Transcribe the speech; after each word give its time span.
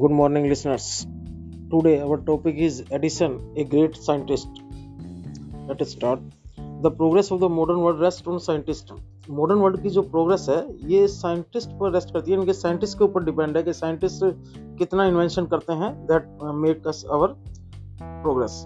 Good 0.00 0.12
morning, 0.12 0.44
listeners. 0.48 1.06
Today, 1.70 2.00
our 2.00 2.18
topic 2.18 2.56
is 2.56 2.84
Edison, 2.92 3.32
a 3.56 3.64
great 3.64 3.96
scientist. 3.96 4.46
Let 5.68 5.80
us 5.80 5.90
start. 5.90 6.20
The 6.82 6.90
progress 6.90 7.30
of 7.32 7.40
the 7.40 7.48
modern 7.48 7.80
world 7.80 7.98
rests 8.00 8.26
on 8.26 8.38
scientists. 8.38 8.92
Modern 9.38 9.58
world 9.58 9.82
की 9.82 9.90
जो 9.96 10.02
progress 10.12 10.46
है 10.48 10.58
ये 10.90 11.06
scientist 11.14 11.70
पर 11.80 11.92
rest 11.94 12.12
करती 12.12 12.32
है 12.32 12.38
इनके 12.38 12.52
scientist 12.52 12.98
के 12.98 13.04
ऊपर 13.04 13.24
डिपेंड 13.24 13.56
है 13.56 13.62
कि 13.62 13.72
साइंटिस्ट 13.72 14.24
कितना 14.78 15.06
इन्वेंशन 15.06 15.46
करते 15.54 15.72
हैं 15.82 15.90
that 16.10 16.28
make 16.62 16.86
us 16.88 17.04
our 17.12 17.34
progress 18.02 18.62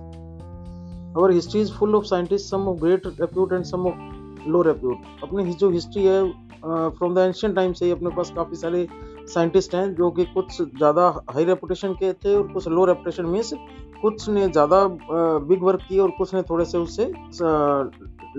our 1.17 1.33
history 1.35 1.61
is 1.61 1.73
full 1.79 1.97
of 1.97 2.05
scientist 2.13 2.51
some 2.51 2.69
of 2.69 2.79
great 2.81 3.07
repute 3.21 3.53
and 3.53 3.65
some 3.73 3.87
of 3.93 4.49
low 4.49 4.63
repute 4.71 5.23
अपनी 5.23 5.53
जो 5.55 5.71
हिस्ट्री 5.71 6.05
है 6.05 6.23
फ्रॉम 6.65 7.15
द 7.15 7.19
एंशियंट 7.19 7.57
टाइम 7.57 7.73
से 7.73 7.85
ही 7.85 7.91
अपने 7.91 8.11
पास 8.17 8.33
काफ़ी 8.37 8.57
सारे 8.57 8.87
साइंटिस्ट 9.35 9.75
हैं 9.75 9.95
जो 9.95 10.11
कि 10.11 10.25
कुछ 10.35 10.61
ज़्यादा 10.63 11.07
हाई 11.31 11.45
रेपुटेशन 11.45 11.93
के 12.03 12.13
थे 12.25 12.35
और 12.35 12.53
कुछ 12.53 12.69
लो 12.69 12.85
रेपुटेशन 12.85 13.27
मीन्स 13.27 13.53
कुछ 14.03 14.29
ने 14.29 14.49
ज़्यादा 14.49 14.87
बिग 15.49 15.63
वर्क 15.63 15.81
किए 15.89 15.99
और 16.01 16.11
कुछ 16.19 16.35
ने 16.35 16.43
थोड़े 16.51 16.65
से 16.65 16.79
उससे 16.79 17.05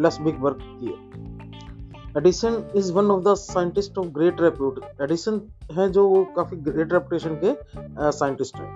लेस 0.03 0.17
बिग 0.21 0.41
वर्क 0.43 0.59
किए 0.61 0.95
Edison 2.17 2.63
is 2.77 2.91
one 2.93 3.11
of 3.11 3.23
the 3.23 3.33
scientist 3.35 3.97
of 3.97 4.07
great 4.17 4.41
repute 4.41 4.79
Edison 5.01 5.41
है 5.77 5.89
जो 5.91 6.07
वो 6.07 6.23
काफ़ी 6.35 6.57
ग्रेट 6.69 6.93
रेपुटेशन 6.93 7.39
के 7.43 8.11
साइंटिस्ट 8.11 8.57
हैं। 8.57 8.71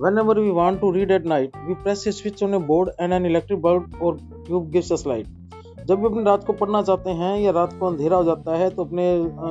Whenever 0.00 0.34
we 0.34 0.50
want 0.56 0.80
to 0.80 0.88
read 0.92 1.12
at 1.14 1.24
night, 1.24 1.56
we 1.68 1.74
press 1.76 2.06
a 2.06 2.12
switch 2.12 2.42
on 2.46 2.52
a 2.54 2.60
board 2.66 2.90
and 3.00 3.14
an 3.14 3.24
electric 3.26 3.60
bulb 3.62 3.96
or 4.00 4.10
tube 4.46 4.68
gives 4.70 4.90
us 4.96 5.04
light. 5.12 5.32
जब 5.88 6.00
भी 6.00 6.06
अपने 6.06 6.22
रात 6.22 6.44
को 6.44 6.52
पढ़ना 6.52 6.82
चाहते 6.82 7.10
हैं 7.10 7.38
या 7.40 7.50
रात 7.50 7.72
को 7.80 7.86
अंधेरा 7.86 8.16
हो 8.16 8.24
जाता 8.24 8.56
है 8.56 8.68
तो 8.70 8.84
अपने 8.84 9.04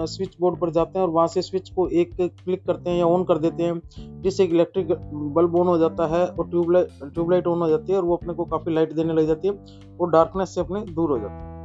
स्विच 0.08 0.36
बोर्ड 0.42 0.60
पर 0.60 0.70
जाते 0.70 1.00
हैं 1.00 1.06
और 1.06 1.12
वहाँ 1.12 1.28
से 1.28 1.42
स्विच 1.42 1.70
को 1.70 1.88
एक 1.90 2.12
क्लिक 2.20 2.66
करते 2.66 2.90
हैं 2.90 2.98
या 2.98 3.06
ऑन 3.06 3.24
कर 3.24 3.38
देते 3.38 3.64
हैं, 3.64 3.82
जिससे 4.22 4.44
एक 4.44 4.54
इलेक्ट्रिक 4.54 4.88
बल्ब 5.36 5.56
ऑन 5.56 5.68
हो 5.68 5.78
जाता 5.78 6.08
है 6.08 6.26
और 6.28 6.50
ट्यूबलाइट 6.50 7.14
ट्यूबलाइट 7.14 7.48
ऑन 7.48 7.62
हो 7.62 7.70
जाती 7.70 7.92
है 7.92 7.98
और 7.98 8.06
वो 8.06 8.16
अपने 8.16 8.34
को 8.34 8.46
काफ़ी 8.46 8.74
लाइट 8.74 8.94
देने 8.94 9.14
लग 9.14 9.28
जाती 9.28 9.48
है 9.48 9.54
और 10.02 10.12
डार्कनेस 10.12 10.56
से 10.56 10.62
अपने 10.62 10.82
दूर 10.92 11.12
हो 11.12 11.18
जाते 11.20 11.34
है। 11.34 11.56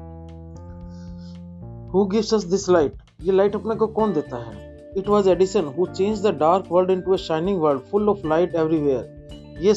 Who 1.90 2.04
gives 2.06 2.34
us 2.34 2.44
this 2.44 2.68
light 2.68 2.92
ये 3.22 3.32
लाइट 3.32 3.54
अपने 3.56 3.74
को 3.74 3.86
कौन 3.86 4.12
देता 4.12 4.36
है? 4.36 4.76
It 4.96 5.08
was 5.08 5.30
Edison 5.30 5.72
who 5.78 5.86
change 5.86 6.26
the 6.26 6.34
dark 6.38 6.64
world 6.72 6.90
into 7.00 7.16
shining 7.16 7.60
world 7.60 7.80
full 7.82 8.08
of 8.08 8.26
light 8.26 8.54
everywhere 8.54 9.58
ये 9.60 9.74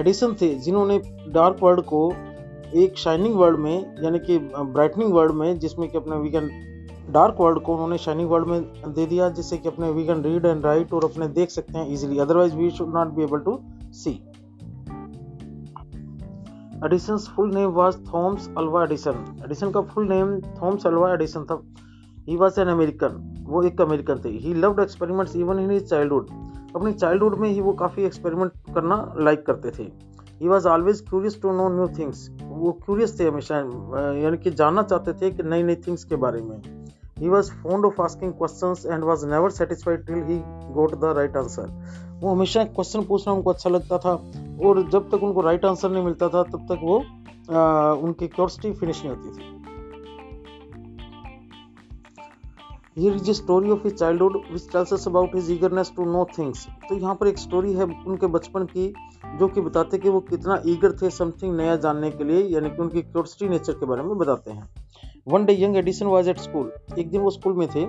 एडिसन 0.00 0.34
थे 0.42 0.54
जिन्होंने 0.54 0.98
डार्क 1.28 1.62
वर्ल्ड 1.62 1.80
को 1.84 2.08
एक 2.74 2.98
शाइनिंग 2.98 3.34
वर्ल्ड 3.34 3.58
में, 3.60 4.02
यानी 4.02 4.18
कि 4.18 4.38
ब्राइटनिंग 4.38 5.12
वर्ल्ड 5.12 5.34
में, 5.34 5.58
जिसमें 5.58 5.88
कि 5.88 5.98
अपने 5.98 6.16
वी 6.16 6.30
कैन 6.30 6.48
डार्क 7.12 7.36
वर्ल्ड 7.40 7.60
को 7.62 7.72
उन्होंने 7.72 7.98
शाइनिंग 7.98 8.30
वर्ल्ड 8.30 8.48
में 8.48 8.92
दे 8.94 9.06
दिया, 9.06 9.28
जिससे 9.28 9.56
कि 9.56 9.68
अपने 9.68 9.90
we 9.90 10.06
can 10.06 10.22
read 10.22 10.46
and 10.46 10.64
write 10.66 10.92
और 10.92 11.04
अपने 11.04 11.28
देख 11.30 11.50
सकते 11.50 11.78
हैं 11.78 11.88
easily 11.88 12.18
otherwise 12.18 12.54
we 12.56 12.70
should 12.70 12.94
not 12.94 13.08
be 13.08 13.22
able 13.22 13.38
to 13.40 13.58
see 13.92 14.10
Edison 16.84 17.16
full 17.36 17.54
name 17.54 17.70
was 17.72 17.96
Thomas 18.12 18.48
Alva 18.58 18.82
Edison 18.84 19.24
Edison 19.44 19.70
का 19.70 19.80
full 19.82 20.08
name 20.08 20.40
Thomas 20.62 20.86
Alva 20.86 21.12
Edison 21.12 21.44
था. 21.50 21.60
ही 22.28 22.36
वाज 22.36 22.58
एन 22.58 22.68
अमेरिकन 22.68 23.44
वो 23.48 23.62
एक 23.62 23.80
American 23.80 24.20
थे. 24.24 24.28
He 24.28 24.54
loved 24.54 24.80
experiments 24.80 25.36
even 25.36 25.58
in 25.58 25.70
his 25.70 25.88
childhood 25.90 26.28
अपनी 26.76 26.92
childhood 26.92 27.38
में 27.38 27.48
ही 27.48 27.60
वो 27.60 27.72
काफ़ी 27.72 28.04
एक्सपेरिमेंट 28.04 28.52
करना 28.74 29.14
लाइक 29.18 29.46
करते 29.46 29.70
थे. 29.70 29.90
He 30.40 30.48
was 30.48 30.68
always 30.68 31.00
curious 31.08 31.40
to 31.42 31.52
know 31.52 31.68
new 31.68 31.86
things 31.98 32.28
वो 32.42 32.72
क्यूरियस 32.84 33.18
थे 33.20 33.28
हमेशा 33.28 33.58
यानी 34.18 34.38
कि 34.38 34.50
जानना 34.52 34.82
चाहते 34.82 35.12
थे 35.12 35.30
कि 35.30 35.42
नई 35.42 35.62
नई 35.62 35.76
थिंग्स 35.86 36.04
के 36.04 36.16
बारे 36.16 36.40
में। 36.42 36.56
He 37.18 37.28
was 37.28 37.50
fond 37.52 37.86
of 37.86 38.00
asking 38.02 38.32
question 38.32 38.92
and 38.92 39.04
was 39.04 39.26
never 39.26 39.50
satisfied 39.50 40.06
till 40.06 40.22
he 40.22 40.38
got 40.74 40.94
the 41.00 41.12
right 41.16 41.36
answer 41.36 41.68
वो 42.22 42.34
हमेशा 42.34 42.64
क्वेश्चन 42.64 43.04
पूछना 43.04 43.32
उनको 43.32 43.50
अच्छा 43.50 43.70
लगता 43.70 43.98
था 43.98 44.12
और 44.66 44.82
जब 44.90 45.10
तक 45.10 45.22
उनको 45.22 45.40
राइट 45.40 45.60
right 45.60 45.70
आंसर 45.70 45.90
नहीं 45.90 46.04
मिलता 46.04 46.28
था 46.28 46.42
तब 46.42 46.66
तक 46.70 46.80
वो 46.82 46.98
आ, 47.50 47.92
उनकी 47.92 48.28
क्योरसिटी 48.28 48.72
फिनिश 48.72 49.04
नहीं 49.04 49.16
होती 49.16 49.30
थी। 49.30 49.63
Here 52.96 53.12
is 53.12 53.28
a 53.28 53.34
story 53.34 53.70
of 53.70 53.82
his 53.82 53.94
childhood, 53.94 54.34
which 54.52 54.66
tells 54.68 54.92
us 54.92 55.06
about 55.06 55.32
his 55.34 55.50
eagerness 55.50 55.88
to 55.94 56.04
know 56.10 56.20
things. 56.34 56.60
तो 56.88 56.98
यहाँ 56.98 57.14
पर 57.20 57.28
एक 57.28 57.38
स्टोरी 57.38 57.72
है 57.72 57.84
उनके 57.84 58.26
बचपन 58.26 58.64
की, 58.64 58.86
जो 59.38 59.48
कि 59.48 59.60
बताते 59.60 59.98
कि 59.98 60.08
वो 60.08 60.20
कितना 60.28 60.60
ईगर 60.72 60.92
थे 61.02 61.10
समथिंग 61.10 61.56
नया 61.56 61.74
जानने 61.76 62.10
के 62.10 62.24
लिए, 62.24 62.42
यानी 62.54 62.70
कि 62.70 62.82
उनकी 62.82 63.02
क्यूरसिटी 63.02 63.48
नेचर 63.48 63.72
के 63.72 63.86
बारे 63.86 64.02
में 64.02 64.16
बताते 64.18 64.50
हैं। 64.50 64.68
One 65.28 65.44
day 65.44 65.56
young 65.62 65.76
Edison 65.76 66.06
was 66.06 66.28
at 66.28 66.38
school 66.40 66.72
एक 66.98 67.10
दिन 67.10 67.20
वो 67.20 67.30
स्कूल 67.30 67.56
में 67.58 67.68
थे। 67.74 67.84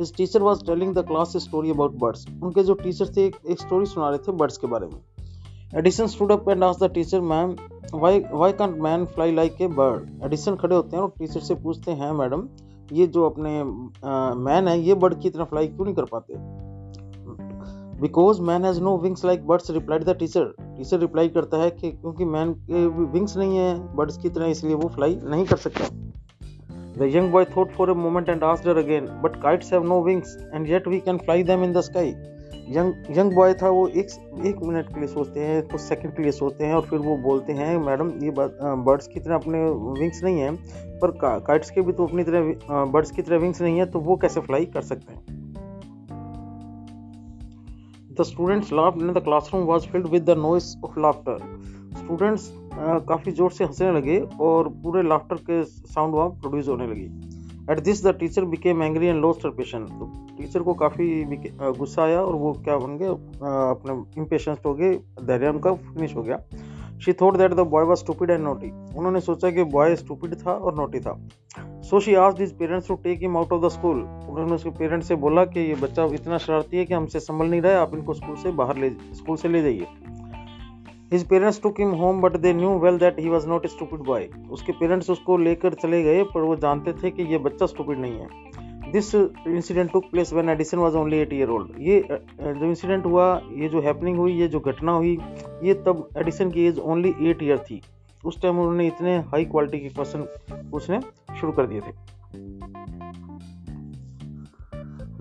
His 0.00 0.14
teacher 0.16 0.42
was 0.42 0.66
telling 0.66 0.94
the 0.94 1.06
class 1.08 1.36
story 1.44 1.70
about 1.70 1.98
birds 2.00 2.26
उनके 2.42 2.62
जो 2.62 2.74
टीचर 2.74 3.12
थे, 3.16 3.26
एक 3.26 3.60
स्टोरी 3.60 3.86
सुना 3.86 4.08
रहे 4.10 4.18
थे 4.18 4.32
बर्ड्स 4.32 4.58
के 4.58 4.66
बारे 4.66 4.86
में। 4.86 5.78
Edison 5.78 6.06
stood 6.06 6.32
up 6.32 6.48
and 6.48 6.64
asked 6.64 6.84
the 6.84 6.92
teacher 6.94 7.20
ma'am 7.32 7.56
why 7.94 8.20
why 8.32 8.52
can't 8.52 8.76
man 8.82 9.04
fly 9.14 9.34
like 9.34 9.60
a 9.60 9.66
bird 9.80 10.24
Edison 10.24 10.56
खड़े 10.56 10.74
होते 10.76 10.96
हैं 10.96 11.02
और 11.02 11.12
टीचर 11.18 11.40
से 11.40 11.54
पूछते 11.62 11.90
हैं 11.92 12.12
मैडम 12.18 12.48
ये 12.92 13.06
जो 13.06 13.24
अपने 13.24 13.62
मैन 13.64 14.68
है, 14.68 14.78
ये 14.80 14.94
बर्ड 14.94 15.20
की 15.20 15.30
तरह 15.30 15.44
फ्लाई 15.44 15.66
क्यों 15.68 15.84
नहीं 15.84 15.94
कर 15.94 16.04
पाते? 16.12 16.34
Because 18.00 18.40
man 18.42 18.64
has 18.64 18.80
no 18.82 18.96
wings 18.98 19.24
like 19.24 19.46
birds 19.46 19.70
replied 19.70 20.04
the 20.04 20.16
teacher 20.18 20.44
teacher 20.60 20.98
reply 20.98 21.28
करता 21.28 21.56
है 21.56 21.70
कि 21.70 21.90
क्योंकि 21.90 22.24
मैन 22.26 22.52
के 22.70 22.86
विंग्स 22.86 23.36
नहीं 23.36 23.56
है 23.56 23.96
बर्ड्स 23.96 24.16
की 24.16 24.28
तरह, 24.28 24.46
इसलिए 24.46 24.74
वो 24.74 24.88
फ्लाई 24.88 25.18
नहीं 25.24 25.44
कर 25.44 25.56
सकता। 25.58 25.88
The 26.98 27.10
young 27.14 27.30
boy 27.32 27.44
thought 27.56 27.72
for 27.72 27.90
a 27.90 27.94
moment 27.96 28.28
and 28.28 28.44
asked 28.44 28.78
again 28.78 29.06
but 29.22 29.36
kites 29.42 29.72
have 29.72 29.84
no 29.84 30.00
wings 30.02 30.36
and 30.54 30.68
yet 30.68 30.88
we 30.88 31.00
can 31.00 31.18
fly 31.18 31.42
them 31.42 31.64
in 31.64 31.72
the 31.72 31.80
sky 31.82 32.12
young 32.70 33.16
young 33.16 33.32
boy 33.34 33.54
था 33.62 33.68
वो 33.70 33.86
एक 33.88 34.08
एक 34.46 34.58
मिनट 34.62 34.88
के 34.88 35.00
लिए 35.00 35.08
सोचते 35.08 35.40
हैं, 35.40 35.62
कुछ 35.68 35.80
सेकंड 35.80 36.14
के 36.16 36.22
लिए 36.22 36.32
सोचते 36.32 36.64
हैं 36.64 36.74
और 36.74 36.82
फिर 36.82 36.98
वो 36.98 37.16
बोलते 37.18 37.52
हैं, 37.52 37.76
मैडम, 37.78 38.10
ये 38.24 38.30
बर्ड्स 38.30 39.06
की 39.06 39.20
तरह 39.20 39.34
अपने 39.34 39.62
विंग्स 40.00 40.22
नहीं 40.24 40.40
है, 40.40 40.50
पर 41.00 41.10
काइट्स 41.46 41.70
के 41.70 41.80
भी 41.80 41.92
तो 41.92 42.06
अपनी 42.06 42.24
तरह 42.24 42.84
बर्ड्स 42.86 43.10
की 43.10 43.22
तरह 43.22 43.38
विंग्स 43.38 43.62
नहीं 43.62 43.78
है 43.78 43.86
तो 43.86 44.00
वो 44.00 44.16
कैसे 44.16 44.40
फ्लाई 44.40 44.66
कर 44.66 44.82
सकते 44.82 45.12
हैं? 45.12 45.38
The 48.10 48.22
students 48.22 48.72
laugh 48.72 48.96
in 48.98 49.12
the 49.12 49.22
classroom 49.24 49.64
was 49.64 49.86
filled 49.88 50.06
with 50.06 50.24
the 50.24 50.38
noise 50.38 50.74
of 50.84 50.98
laughter 51.00 51.38
students 51.96 52.50
काफ़ी 53.08 53.32
ज़ोर 53.32 53.50
से 53.50 53.64
हंसने 53.64 53.90
लगे 53.92 54.18
और 54.40 54.68
पूरे 54.82 55.02
लाफ्टर 55.02 55.36
के 55.50 55.62
साउंड 55.64 56.14
वहाँ 56.14 56.28
प्रोड्यूस 56.30 56.68
होने 56.68 56.86
लगी। 56.86 57.08
At 57.70 57.80
this 57.80 58.04
the 58.04 58.14
teacher 58.20 58.44
became 58.46 58.82
angry 58.82 59.06
and 59.06 59.20
lost 59.22 59.44
her 59.46 59.50
patience 59.52 59.88
तो 59.88 60.10
टीचर 60.38 60.62
को 60.62 60.74
काफ़ी 60.74 61.08
गुस्सा 61.78 62.02
आया 62.02 62.20
और 62.20 62.34
वो 62.34 62.52
क्या 62.64 62.76
बन 62.76 62.96
गए 62.98 63.06
अपने 63.06 64.20
इम्पेशंस 64.20 64.58
हो 64.66 64.74
गए। 64.74 64.94
धैर्य 65.22 65.48
उनका 65.48 65.74
फिनिश 65.74 66.14
हो 66.16 66.22
गया। 66.22 66.38
She 67.00 67.12
thought 67.20 67.36
that 67.36 67.52
the 67.54 67.60
boy 67.68 67.84
was 67.84 67.98
stupid 67.98 68.30
and 68.30 68.42
naughty 68.44 68.70
उन्होंने 68.98 69.20
सोचा 69.20 69.50
कि 69.50 69.64
बॉय 69.72 69.94
स्टूपिड 69.96 70.34
था 70.36 70.52
और 70.52 70.74
नोटी 70.76 71.00
था। 71.00 71.18
सो 71.82 72.00
शी 72.00 72.14
आज 72.16 72.40
his 72.40 72.52
parents 72.58 72.88
to 72.88 72.94
take 73.04 73.18
him 73.18 73.36
out 73.36 73.52
of 73.52 73.64
the 73.64 73.68
school 73.68 74.00
उन्होंने 74.00 74.54
उसके 74.54 74.70
पेरेंट्स 74.70 75.08
से 75.08 75.14
बोला 75.16 75.44
कि 75.44 75.60
ये 75.60 75.74
बच्चा 75.82 76.04
इतना 76.14 76.38
शरारती 76.38 76.76
है 76.76 76.84
कि 76.84 76.94
हमसे 76.94 77.20
संभल 77.20 77.46
नहीं 77.46 77.60
रहा 77.60 77.72
है, 77.72 77.78
आप 77.78 77.94
इनको 77.94 78.14
स्कूल 78.14 78.36
से 78.36 78.52
बाहर 78.52 78.78
ले 78.78 78.90
स्कूल 79.14 79.36
से 79.36 79.48
ले 79.48 79.62
जाइए। 79.62 79.86
His 81.12 81.26
parents 81.28 81.60
took 81.62 81.80
him 81.80 81.90
home 82.00 82.20
but 82.20 82.36
they 82.38 82.52
knew 82.54 82.70
well 82.78 82.98
that 82.98 83.18
he 83.20 83.28
was 83.28 83.46
not 83.48 83.64
a 83.64 83.68
stupid 83.68 84.00
boy 84.06 84.28
उसके 84.50 84.72
पेरेंट्स 84.72 85.10
उसको 85.10 85.36
लेकर 85.38 85.74
चले 85.76 86.02
गए, 86.02 86.22
पर 86.24 86.40
वो 86.40 86.56
जानते 86.58 86.92
थे 86.92 87.10
कि 87.10 87.22
ये 87.32 87.38
बच्चा 87.40 87.66
स्टूपिड 87.66 87.98
नहीं 87.98 88.18
है। 88.18 88.90
This 88.92 89.14
incident 89.14 89.90
took 89.92 90.04
place 90.10 90.32
when 90.32 90.48
Edison 90.48 90.78
was 90.78 90.94
only 90.96 91.18
eight 91.18 91.32
year 91.32 91.48
old 91.50 91.80
ये 91.80 92.00
जो 92.40 92.64
इंसिडेंट 92.66 93.04
हुआ, 93.06 93.26
ये 93.52 93.68
जो 93.68 93.80
हैपनिंग 93.80 94.16
हुई, 94.18 94.32
ये 94.32 94.48
जो 94.48 94.60
घटना 94.60 94.92
हुई, 94.92 95.18
ये 95.62 95.74
तब 95.86 96.08
एडिसन 96.18 96.50
की 96.50 96.66
एज 96.66 96.78
ओनली 96.78 97.14
एट 97.30 97.42
ईयर 97.42 97.58
थी। 97.60 97.80
उस 98.22 98.40
टाइम 98.42 98.58
उन्होंने 98.60 98.86
इतने 98.86 99.16
हाई 99.28 99.44
क्वालिटी 99.46 99.78
के 99.80 99.88
क्वेश्चन 99.88 100.26
पूछने 100.70 101.00
शुरू 101.40 101.52
कर 101.52 101.66
दिए 101.66 101.80
थे। 101.80 101.92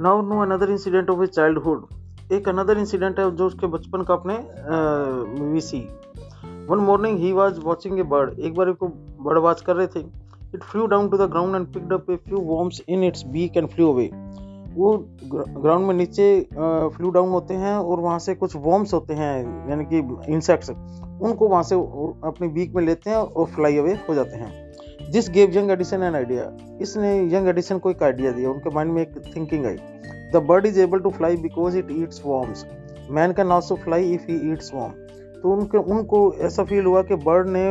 Now 0.01 0.21
no 0.24 0.42
another 0.42 0.71
incident 0.71 1.09
of 1.09 1.24
a 1.24 1.27
childhood 1.27 1.88
एक 2.31 2.47
अनदर 2.49 2.77
इंसिडेंट 2.77 3.19
है 3.19 3.29
जो 3.35 3.45
उसके 3.45 3.67
बचपन 3.67 4.03
का 4.03 4.13
अपने 4.13 4.33
VC 5.43 5.79
one 6.69 6.79
morning 6.87 7.17
he 7.19 7.31
was 7.33 7.59
watching 7.59 7.99
a 7.99 8.03
bird 8.11 8.39
एक 8.39 8.53
बार 8.55 8.71
को 8.71 8.87
बर्ड 8.87 9.37
वॉच 9.43 9.61
कर 9.61 9.75
रहे 9.75 9.87
थे। 9.87 9.99
It 10.55 10.63
flew 10.63 10.85
down 10.87 11.09
to 11.09 11.17
the 11.17 11.29
ground 11.31 11.55
and 11.55 11.65
picked 11.73 11.93
up 11.93 12.09
a 12.11 12.15
few 12.17 12.39
worms 12.45 12.81
in 12.89 13.03
its 13.03 13.23
beak 13.27 13.57
and 13.57 13.67
flew 13.69 13.91
away 13.93 14.09
वो 14.73 14.95
ग्राउंड 15.23 15.87
में 15.87 15.93
नीचे 15.95 16.25
फ्लू 16.53 17.09
डाउन 17.09 17.29
होते 17.29 17.53
हैं 17.55 17.75
और 17.75 17.99
वहाँ 17.99 18.19
से 18.19 18.35
कुछ 18.35 18.55
वॉर्म्स 18.55 18.93
होते 18.93 19.13
हैं, 19.13 19.69
यानी 19.69 19.85
कि 19.85 19.97
इंसेक्ट्स 20.33 20.69
उनको 20.69 21.47
वहाँ 21.47 21.63
से 21.63 21.75
अपने 21.75 22.47
बीक 22.47 22.75
में 22.75 22.83
लेते 22.83 23.09
हैं 23.09 23.17
और 23.17 23.45
फ्लाई 23.55 23.77
अवे 23.77 23.93
हो 24.09 24.15
जाते 24.15 24.37
हैं। 24.37 25.11
This 25.11 25.29
gave 25.29 25.57
young 25.57 25.71
Edison 25.71 26.03
an 26.03 26.15
idea 26.15 26.51
इसने 26.81 27.17
यंग 27.33 27.47
एडिसन 27.47 27.77
को 27.79 27.91
एक 27.91 28.03
आइडिया 28.03 28.31
दिया। 28.31 28.49
उनके 28.49 28.75
माइंड 28.75 28.91
में 28.93 29.01
एक 29.01 29.21
थिंकिंग 29.35 29.65
आई। 29.65 29.77
The 30.33 30.43
bird 30.47 30.65
is 30.65 30.79
able 30.79 30.99
to 30.99 31.09
fly 31.09 31.37
because 31.37 31.77
it 31.77 31.87
eats 31.91 32.21
worms 32.25 32.65
man 33.11 33.31
can 33.33 33.51
also 33.51 33.75
fly 33.75 34.13
if 34.13 34.31
he 34.31 34.51
eats 34.51 34.73
worm 34.73 34.91
तो 35.41 35.51
उनके, 35.51 35.77
उनको 35.77 36.33
ऐसा 36.35 36.63
फील 36.63 36.85
हुआ 36.85 37.01
कि 37.03 37.15
बर्ड 37.17 37.49
ने 37.49 37.67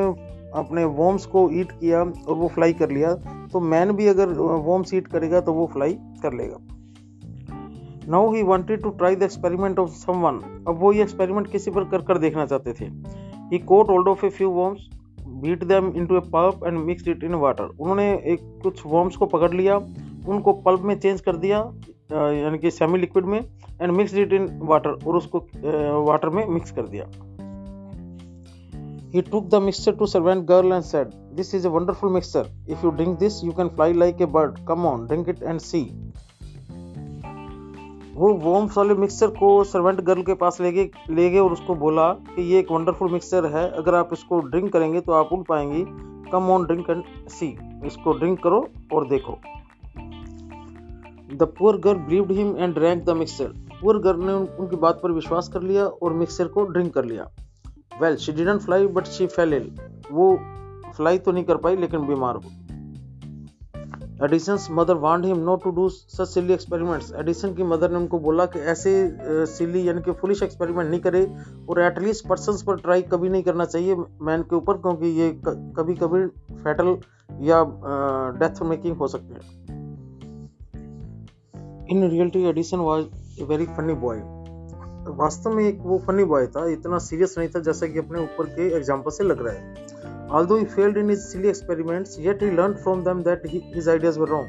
अपने 0.56 0.84
वॉर्म्स 0.84 1.26
को 1.26 1.48
ईट 1.52 1.72
किया 1.72 2.00
और 2.00 2.34
वो 2.34 2.48
फ्लाई 2.48 2.72
कर 2.72 2.90
लिया। 2.90 3.14
तो 3.52 3.60
मैन 3.62 3.90
भी 3.92 4.06
अगर 4.06 4.28
वॉर्म्स 4.66 4.94
ईट 4.94 5.06
करेगा 5.06 5.40
तो 5.40 5.52
वो 5.52 5.66
फ्लाई 5.72 5.96
कर 6.22 6.32
लेगा। 6.32 6.56
Now 8.08 8.32
he 8.34 8.42
wanted 8.42 8.82
to 8.82 8.90
try 8.90 9.16
the 9.16 9.22
experiment 9.22 9.78
of 9.78 9.90
someone 9.90 10.38
अब 10.68 10.78
वो 10.80 10.92
ये 10.92 11.02
एक्सपेरिमेंट 11.02 11.50
किसी 11.52 11.70
पर 11.70 11.84
कर 11.84 12.02
कर 12.02 12.18
देखना 12.18 12.46
चाहते 12.46 12.72
थे। 12.72 12.84
He 13.52 13.58
caught 13.58 13.90
hold 13.90 14.08
of 14.08 14.24
a 14.26 14.28
few 14.30 14.50
worms 14.50 14.88
beat 15.42 15.64
them 15.64 15.92
into 15.96 16.16
a 16.16 16.20
pulp 16.32 16.66
and 16.66 16.78
mix 16.78 17.08
it 17.08 17.24
in 17.24 17.34
water 17.34 17.64
उन्होंने 17.64 18.10
एक, 18.12 18.40
कुछ 18.62 18.82
वॉर्म्स 18.86 19.16
को 19.16 19.26
पकड़ 19.26 19.52
लिया, 19.54 19.76
उनको 20.28 20.52
पल्प 20.62 20.80
में 20.80 20.98
चेंज 21.00 21.20
कर 21.20 21.36
दिया 21.36 21.60
यानी 22.10 22.58
कि 22.58 22.70
सेमी 22.70 22.98
लिक्विड 22.98 23.24
में 23.24 23.38
and 23.38 23.90
mix 23.92 24.14
it 24.14 24.32
in 24.32 24.48
water 24.62 24.90
और 24.90 25.16
उसको 25.16 25.46
वाटर 26.04 26.28
में 26.28 26.46
मिक्स 26.46 26.70
कर 26.70 26.86
दिया 26.88 27.06
He 29.12 29.22
took 29.22 29.48
the 29.48 29.58
mixture 29.58 29.92
to 29.92 30.06
servant 30.06 30.44
girl 30.44 30.72
and 30.72 30.84
said, 30.84 31.12
This 31.32 31.54
is 31.54 31.64
a 31.64 31.70
wonderful 31.70 32.10
mixture. 32.10 32.44
If 32.66 32.82
you 32.82 32.90
drink 32.92 33.18
this, 33.18 33.42
you 33.42 33.54
can 33.54 33.70
fly 33.70 33.92
like 33.92 34.20
a 34.20 34.26
bird. 34.26 34.58
Come 34.66 34.84
on, 34.84 35.06
drink 35.06 35.28
it 35.28 35.40
and 35.42 35.62
see. 35.62 35.84
वो 38.14 38.32
वॉम्स 38.42 38.76
वाले 38.78 38.94
mixture 38.94 39.26
को 39.32 39.48
servant 39.64 40.00
girl 40.04 40.22
के 40.22 40.34
पास 40.34 40.60
ले 40.60 40.72
गए 40.72 40.90
ले 41.10 41.28
गए 41.30 41.38
और 41.38 41.52
उसको 41.52 41.74
बोला 41.82 42.08
कि 42.28 42.42
ये 42.52 42.58
एक 42.60 42.70
वंडरफुल 42.72 43.12
मिक्सचर 43.12 43.46
है 43.56 43.68
अगर 43.78 43.94
आप 43.94 44.10
इसको 44.12 44.40
ड्रिंक 44.48 44.72
करेंगे 44.72 45.00
तो 45.00 45.12
आप 45.12 45.28
उड़ 45.32 45.42
पाएँगी 45.48 45.84
come 46.30 46.50
on 46.52 46.64
drink 46.66 46.90
and 46.90 47.02
see 47.30 47.56
इसको 47.86 48.12
ड्रिंक 48.18 48.42
करो 48.42 48.66
और 48.92 49.08
देखो 49.08 49.38
the 51.30 51.42
poor 51.58 51.76
girl 51.76 51.98
believed 52.00 52.32
him 52.32 52.56
and 52.56 52.74
drank 52.74 53.04
the 53.04 53.16
mixture 53.16 53.52
poor 53.72 53.98
girl 54.02 54.24
ने 54.24 54.32
उनकी 54.32 54.76
बात 54.76 55.00
पर 55.02 55.12
विश्वास 55.12 55.48
कर 55.48 55.62
लिया 55.62 55.84
और 55.84 56.12
मिक्सचर 56.14 56.48
को 56.48 56.64
ड्रिंक 56.66 56.92
कर 56.94 57.04
लिया। 57.04 57.28
Well 58.00 58.16
she 58.16 58.32
didn't 58.32 58.60
fly 58.60 58.86
but 58.88 59.06
she 59.08 59.26
fell 59.28 59.54
ill 59.54 59.70
वो 60.12 60.34
फ्लाई 60.96 61.18
तो 61.18 61.32
नहीं 61.32 61.44
कर 61.44 61.56
पाई, 61.56 61.76
लेकिन 61.76 62.06
बीमार 62.06 62.36
हो 62.36 62.42
Edison's 64.24 64.66
mother 64.70 64.94
wanted 64.96 65.24
him 65.24 65.38
not 65.38 65.62
to 65.64 65.70
do 65.70 65.88
such 65.88 66.28
silly 66.28 66.52
experiments 66.52 67.12
Edison 67.18 67.52
की 67.54 67.62
मदर 67.64 67.90
ने 67.90 67.96
उनको 67.96 68.18
बोला 68.18 68.46
कि 68.46 68.58
ऐसे 68.72 68.92
सिली 69.48 69.86
यानी 69.88 70.02
कि 70.02 70.12
फुलिश 70.20 70.42
एक्सपेरिमेंट 70.42 70.90
नहीं 70.90 71.00
करे 71.00 71.22
और 71.68 71.80
एटलीस्ट 71.82 72.26
पर्सन 72.28 72.64
पर 72.66 72.76
ट्राई 72.78 73.02
कभी 73.12 73.28
नहीं 73.28 73.42
करना 73.42 73.64
चाहिए 73.64 73.96
मैन 73.96 74.42
के 74.42 74.56
ऊपर, 74.56 74.76
क्योंकि 74.76 75.06
ये 75.20 75.30
कभी 75.46 75.94
कभी 75.94 76.26
फैटल 76.56 76.96
या 77.42 77.64
डेथ 78.40 78.62
मेकिंग 78.64 78.96
हो 78.96 79.08
सकते 79.08 79.34
हैं। 79.34 79.67
In 81.90 82.08
reality 82.10 82.44
Edison 82.48 82.78
was 82.78 83.06
a 83.40 83.44
very 83.48 83.66
funny 83.76 83.94
boy 84.04 84.20
वास्तव 85.18 85.50
में 85.50 85.64
एक 85.64 85.78
वो 85.82 85.98
फनी 86.06 86.24
बॉय 86.30 86.46
था 86.56 86.66
इतना 86.70 86.98
सीरियस 86.98 87.34
नहीं 87.38 87.48
था 87.48 87.60
जैसा 87.68 87.86
कि 87.86 87.98
अपने 87.98 88.22
ऊपर 88.22 88.46
के 88.56 88.66
एग्ज़ाम्पल 88.76 89.10
से 89.10 89.24
लग 89.24 89.46
रहा 89.46 89.54
है। 89.54 89.86
Although 90.28 90.56
he 90.60 90.66
failed 90.72 90.98
in 91.02 91.10
his 91.10 91.22
silly 91.28 91.48
experiments 91.50 92.16
yet 92.24 92.42
he 92.44 92.48
learned 92.56 92.80
from 92.80 93.04
them 93.04 93.22
that 93.28 93.46
he, 93.52 93.60
his 93.76 93.86
ideas 93.88 94.18
were 94.22 94.26
wrong. 94.32 94.48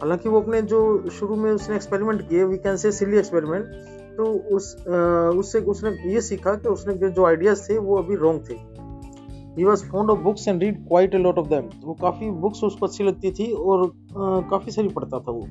हालाँकि 0.00 0.28
वो 0.28 0.40
अपने 0.40 0.62
जो 0.70 1.10
शुरू 1.18 1.36
में 1.36 1.50
उसने 1.50 1.76
एक्सपेरिमेंट 1.76 2.28
किए 2.28 2.44
we 2.44 2.56
can 2.58 2.76
say 2.76 2.92
silly 2.92 3.18
experiment 3.18 3.64
तो 4.16 4.24
उस 4.56 4.74
उससे 4.86 5.60
उसने 5.72 5.90
ये 6.12 6.20
सीखा 6.20 6.54
कि 6.54 6.68
उसने 6.68 7.10
जो 7.10 7.26
आइडियाज़ 7.26 7.62
थे 7.68 7.76
वो 7.78 7.96
अभी 7.98 8.16
रॉन्ग 8.24 8.48
थे। 8.48 8.54
He 9.58 9.64
was 9.64 9.84
found 9.90 10.10
of 10.10 10.18
books 10.20 10.48
and 10.48 10.62
read 10.62 10.86
quite 10.88 11.14
a 11.14 11.18
lot 11.18 11.38
of 11.38 11.48
them 11.48 11.68
वो 11.84 11.94
काफ़ी 12.02 12.30
बुक्स 12.42 12.64
उसको 12.64 12.86
अच्छी 12.86 13.04
लगती 13.04 13.30
थी 13.32 13.50
और 13.52 13.90
काफ़ी 14.50 14.72
सारी 14.72 14.88
पढ़ता 14.88 15.18
था 15.18 15.32
वो। 15.32 15.46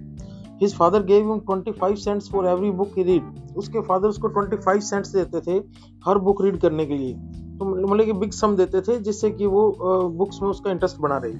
His 0.61 0.75
father 0.75 1.03
gave 1.03 1.31
him 1.31 1.39
25 1.49 2.03
cents 2.03 2.29
for 2.31 2.47
every 2.47 2.71
book 2.71 2.97
he 2.97 3.03
read 3.03 3.57
उसके 3.57 3.81
फादर 3.81 4.07
उसको 4.07 4.29
25 4.29 4.89
सेंट्स 4.89 5.15
देते 5.15 5.41
थे 5.41 5.57
हर 6.05 6.17
बुक 6.17 6.41
रीड 6.41 6.57
करने 6.57 6.85
के 6.85 6.97
लिए। 6.97 7.13
तो 7.57 7.65
मतलब 7.65 8.05
कि 8.05 8.13
बिग 8.13 8.31
सम 8.31 8.55
देते 8.55 8.81
थे, 8.81 8.97
जिससे 8.99 9.31
कि 9.31 9.45
वो 9.45 9.63
बुक्स 10.09 10.41
में 10.41 10.49
उसका 10.49 10.71
इंटरेस्ट 10.71 10.97
बना 10.97 11.17
रही। 11.17 11.33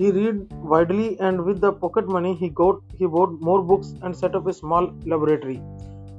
He 0.00 0.10
read 0.10 0.46
widely 0.64 1.06
and 1.20 1.40
with 1.40 1.56
the 1.56 1.72
pocket 1.80 2.08
money 2.08 2.34
he 2.34 2.48
got 2.60 2.82
he 3.00 3.06
bought 3.06 3.38
more 3.42 3.60
books 3.64 3.94
and 4.04 4.14
set 4.14 4.36
up 4.36 4.48
a 4.48 4.52
small 4.52 4.90
laboratory. 5.06 5.58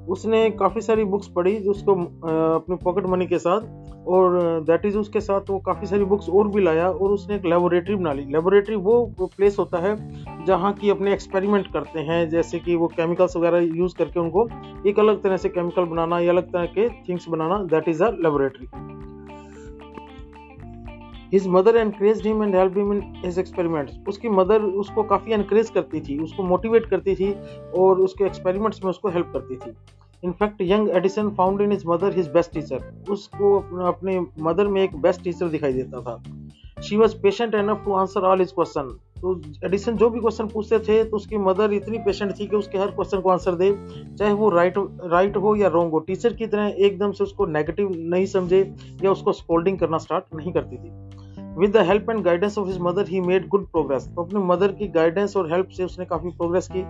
उसने 0.07 0.49
काफ़ी 0.59 0.81
सारी 0.81 1.03
बुक्स 1.05 1.27
पढ़ी 1.35 1.57
उसको 1.69 1.93
अपने 1.93 2.75
पॉकेट 2.75 3.05
मनी 3.05 3.25
के 3.27 3.39
साथ, 3.39 3.61
और 4.07 4.63
दैट 4.65 4.85
इज़ 4.85 4.97
उसके 4.97 5.21
साथ 5.21 5.49
वो 5.49 5.57
काफ़ी 5.61 5.87
सारी 5.87 6.03
बुक्स 6.05 6.29
और 6.29 6.47
भी 6.47 6.61
लाया, 6.63 6.89
और 6.89 7.11
उसने 7.11 7.35
एक 7.35 7.45
लेबोरेटरी 7.45 7.95
बना 7.95 8.13
ली। 8.13 8.23
लेबोरेटरी 8.33 8.75
वो 8.77 9.05
प्लेस 9.21 9.59
होता 9.59 9.77
है 9.79 9.95
जहाँ 10.45 10.73
की 10.73 10.89
अपने 10.89 11.13
एक्सपेरिमेंट 11.13 11.71
करते 11.73 11.99
हैं, 12.01 12.27
जैसे 12.29 12.59
कि 12.59 12.75
वो 12.75 12.87
केमिकल्स 12.89 13.37
वगैरह 13.37 13.75
यूज़ 13.77 13.95
करके 13.97 14.19
उनको 14.19 14.47
एक 14.89 14.99
अलग 14.99 15.21
तरह 15.23 15.37
से 15.37 15.49
केमिकल 15.49 15.85
बनाना, 15.85 16.19
या 16.19 16.31
अलग 16.31 16.51
तरह 16.53 16.65
के 16.67 16.89
things 17.09 17.29
banana 17.29 17.63
that 17.65 17.89
is 17.89 18.03
a 18.03 18.09
laboratory 18.23 18.67
his 21.33 21.47
mother 21.47 21.75
encourage 21.75 22.21
him 22.25 22.43
and 22.43 22.55
help 22.55 22.77
him 22.77 22.91
in 22.93 23.01
his 23.25 23.39
experiments 23.39 23.93
उसकी 24.07 24.29
मदर 24.29 24.61
उसको 24.61 25.03
काफ़ी 25.03 25.33
एनकरेज 25.33 25.69
करती 25.69 25.99
थी, 26.01 26.17
उसको 26.19 26.43
मोटिवेट 26.43 26.85
करती 26.85 27.15
थी, 27.15 27.33
और 27.77 27.99
उसके 28.01 28.23
एक्सपेरिमेंट्स 28.25 28.83
में 28.83 28.89
उसको 28.89 29.09
हेल्प 29.09 29.31
करती 29.33 29.55
थी। 29.55 29.71
In fact 30.23 30.61
young 30.61 30.89
Edison 30.97 31.29
found 31.37 31.61
in 31.61 31.71
his 31.71 31.87
mother 31.87 32.15
his 32.15 32.27
best 32.33 32.53
teacher 32.53 33.03
उसको 33.09 33.57
अपने 33.87 34.19
मदर 34.41 34.67
में 34.67 34.81
एक 34.83 34.95
बेस्ट 35.01 35.23
टीचर 35.23 35.49
दिखाई 35.49 35.73
देता 35.73 36.01
था। 36.01 36.21
She 36.83 36.97
was 36.97 37.15
patient 37.21 37.55
enough 37.55 37.81
to 37.85 37.93
answer 37.95 38.25
all 38.25 38.39
his 38.39 38.51
question 38.51 38.97
तो 39.21 39.33
एडिसन 39.65 39.95
जो 39.97 40.09
भी 40.09 40.19
क्वेश्चन 40.19 40.47
पूछते 40.47 40.79
थे 40.79 41.03
तो 41.03 41.15
उसकी 41.17 41.37
मदर 41.37 41.71
इतनी 41.73 41.97
पेशेंट 41.99 42.31
थी 42.39 42.47
कि 42.47 42.55
उसके 42.55 42.77
हर 42.77 42.91
क्वेश्चन 42.91 43.21
को 43.21 43.29
आंसर 43.29 43.55
दे। 43.55 43.71
चाहे 44.15 44.33
वो 44.33 44.49
राइट 44.49 44.73
राइट 45.05 45.37
हो 45.37 45.55
या 45.55 45.67
रॉन्ग 45.67 45.91
हो 45.91 45.99
टीचर 45.99 46.33
की 46.33 46.47
तरह 46.47 46.75
एकदम 46.77 47.11
से 47.11 47.23
उसको 47.23 47.45
नेगेटिव 47.47 47.91
नहीं 48.11 48.25
समझे 48.25 48.61
या 49.03 49.11
उसको 49.11 49.31
स्कोल्डिंग 49.33 49.79
करना 49.79 49.97
स्टार्ट 49.97 50.35
नहीं 50.35 50.53
करती 50.53 50.77
थी। 50.77 50.89
With 51.57 51.71
the 51.71 51.81
help 51.87 52.09
and 52.09 52.23
guidance 52.23 52.57
of 52.57 52.67
his 52.67 52.77
mother 52.81 53.07
he 53.09 53.19
made 53.21 53.47
good 53.49 53.65
progress 53.67 54.03
तो 54.07 54.23
अपनी 54.23 54.39
मदर 54.45 54.71
की 54.71 54.87
गाइडेंस 54.95 55.35
और 55.37 55.51
हेल्प 55.51 55.69
से 55.77 55.83
उसने 55.83 56.05
काफ़ी 56.05 56.29
प्रोग्रेस 56.31 56.67
की। 56.71 56.83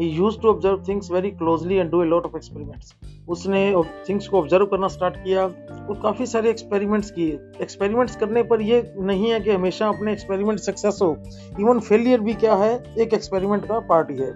He 0.00 0.08
use 0.08 0.38
to 0.40 0.48
observe 0.48 0.82
things 0.88 1.10
very 1.12 1.30
closely 1.32 1.76
and 1.76 1.90
do 1.90 2.02
a 2.02 2.06
lot 2.06 2.26
of 2.26 2.36
experiments 2.36 2.94
उसने 3.28 3.62
थिंग्स 4.08 4.28
को 4.28 4.38
ऑब्ज़र्व 4.38 4.66
करना 4.66 4.88
स्टार्ट 4.88 5.16
किया 5.16 5.44
और 5.44 6.00
काफ़ी 6.02 6.26
सारे 6.26 6.50
एक्सपेरिमेंट्स 6.50 7.10
किए। 7.10 7.38
एक्सपेरिमेंट्स 7.62 8.16
करने 8.16 8.42
पर 8.42 8.62
ये 8.62 8.82
नहीं 8.98 9.30
है 9.30 9.40
कि 9.40 9.50
हमेशा 9.50 9.88
अपने 9.88 10.12
एक्सपेरिमेंट 10.12 10.58
सक्सेस 10.60 10.98
हो। 11.02 11.16
इवन 11.60 11.80
फेलियर 11.80 12.20
भी 12.20 12.34
क्या 12.36 12.54
है? 12.54 12.72
एक 12.98 13.14
एक्सपेरिमेंट 13.14 13.66
का 13.66 13.78
पार्ट 13.88 14.10
ही 14.10 14.16
है। 14.16 14.32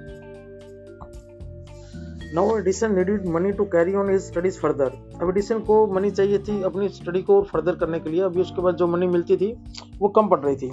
Now 2.35 2.57
Edison 2.59 2.95
needed 2.95 3.27
money 3.29 3.53
to 3.53 3.65
carry 3.73 3.95
on 3.95 4.11
his 4.11 4.21
studies 4.23 4.59
further 4.61 5.13
अब 5.22 5.28
एडिसन 5.28 5.58
को 5.61 5.87
मनी 5.87 6.11
चाहिए 6.11 6.38
थी 6.38 6.62
अपनी 6.62 6.88
स्टडी 6.88 7.22
को 7.22 7.40
फर्दर 7.43 7.75
करने 7.75 8.00
के 8.00 8.11
लिए। 8.11 8.20
अभी 8.20 8.40
उसके 8.40 8.62
बाद 8.62 8.76
जो 8.76 8.87
मनी 8.87 9.06
मिलती 9.06 9.37
थी 9.37 9.52
वो 9.99 10.09
कम 10.09 10.28
पड़ 10.28 10.40
रही 10.40 10.56
थी। 10.56 10.71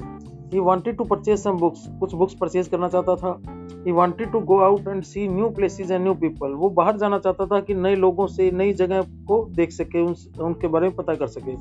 He 0.53 0.59
wanted 0.59 0.97
to 0.97 1.03
purchase 1.03 1.39
some 1.39 1.57
books 1.57 1.85
कुछ 1.99 2.13
बुक्स 2.13 2.33
परचेज 2.33 2.67
करना 2.67 2.87
चाहता 2.89 3.15
था। 3.15 3.41
He 3.85 3.91
wanted 3.91 4.31
to 4.31 4.39
go 4.39 4.57
out 4.59 4.87
and 4.87 5.03
see 5.03 5.27
new 5.27 5.49
places 5.49 5.91
and 5.91 6.03
new 6.03 6.13
people 6.13 6.53
वो 6.53 6.69
बाहर 6.69 6.97
जाना 6.97 7.19
चाहता 7.19 7.45
था 7.45 7.59
कि 7.59 7.73
नए 7.73 7.95
लोगों 7.95 8.27
से 8.27 8.49
नई 8.51 8.73
जगह 8.73 9.01
को 9.27 9.43
देख 9.51 9.71
सके 9.71 10.01
उन, 10.01 10.15
उनके 10.39 10.67
बारे 10.67 10.87
में 10.87 10.95
पता 10.95 11.15
कर 11.15 11.27
सके। 11.27 11.55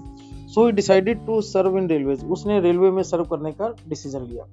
So 0.48 0.66
he 0.66 0.72
decided 0.72 1.24
to 1.26 1.40
serve 1.40 1.78
in 1.78 1.88
railways 1.88 2.24
उसने 2.24 2.60
रेलवे 2.60 2.90
में 2.90 3.02
सर्व 3.02 3.24
करने 3.24 3.52
का 3.52 3.74
डिसीज़न 3.88 4.22
लिया। 4.22 4.44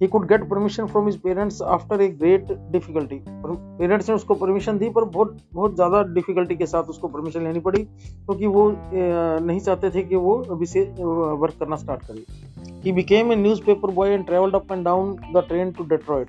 He 0.00 0.06
could 0.06 0.26
get 0.28 0.48
permission 0.50 0.86
from 0.86 1.06
his 1.06 1.16
parents 1.20 1.60
after 1.68 2.00
a 2.00 2.08
great 2.18 2.52
difficulty 2.72 3.20
parents 3.28 4.08
ने 4.08 4.14
उसको 4.14 4.34
परमिशन 4.34 4.78
दी 4.78 4.88
पर 4.90 5.04
बहुत 5.06 5.36
बहुत 5.54 5.74
ज़्यादा 5.74 6.02
डिफिकल्टी 6.14 6.56
के 6.56 6.66
साथ 6.66 6.90
उसको 6.90 7.08
परमिशन 7.08 7.44
लेनी 7.44 7.60
पड़ी 7.60 7.82
क्योंकि 7.82 8.44
तो 8.44 8.50
वो 8.50 8.70
नहीं 8.92 9.60
चाहते 9.60 9.90
थे 9.90 10.02
कि 10.02 10.16
वो 10.16 10.36
अभी 10.50 10.66
से 10.66 10.82
वर्क 11.02 11.54
करना 11.60 11.76
स्टार्ट 11.76 12.02
करे। 12.02 12.24
He 12.84 12.92
became 12.92 13.32
a 13.32 13.36
newspaper 13.62 13.90
boy 13.90 14.10
and 14.10 14.26
travelled 14.26 14.54
up 14.54 14.72
and 14.72 14.84
down 14.84 15.14
the 15.34 15.44
train 15.48 15.72
to 15.72 15.84
Detroit 15.86 16.28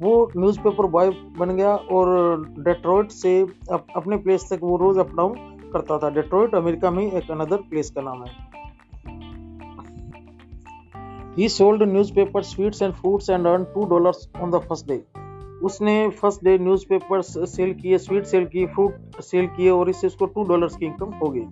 वो 0.00 0.30
न्यूज़पेपर 0.36 0.86
बॉय 0.88 1.10
बन 1.38 1.56
गया 1.56 1.74
और 1.74 2.44
डेट्रॉइट 2.58 3.10
से 3.12 3.40
अप, 3.40 3.86
अपने 3.96 4.16
प्लेस 4.16 4.48
तक 4.52 4.60
वो 4.62 4.76
रोज़ 4.76 4.98
अप 4.98 5.14
डाउन 5.16 5.34
करता 5.72 5.98
था। 5.98 6.10
डेट्रॉइट 6.10 6.54
अमेरिका 6.54 6.90
में 6.90 7.04
एक 7.04 7.30
अनदर 7.30 7.56
प्लेस 7.70 7.90
का 7.90 8.02
नाम 8.02 8.22
है। 8.24 8.49
He 11.40 11.48
sold 11.48 11.82
newspaper 11.82 12.42
sweets 12.42 12.82
and 12.82 12.92
fruits 12.94 13.30
and 13.30 13.46
earn 13.46 13.64
two 13.74 13.84
dollars 13.90 14.28
on 14.42 14.50
the 14.50 14.58
first 14.68 14.86
day 14.88 15.02
उसने 15.64 15.94
फ़र्स्ट 16.20 16.44
डे 16.44 16.58
न्यूज़पेपर 16.58 17.22
सेल 17.22 17.72
किए 17.74 17.98
स्वीट 17.98 18.24
सेल 18.26 18.46
किए 18.46 18.66
फ्रूट 18.74 19.20
सेल 19.22 19.46
किए 19.56 19.70
और 19.70 19.90
इससे 19.90 20.06
उसको 20.06 20.26
टू 20.34 20.44
डॉलर्स 20.48 20.76
की 20.76 20.86
इनकम 20.86 21.14
हो 21.22 21.28
गई 21.28 21.46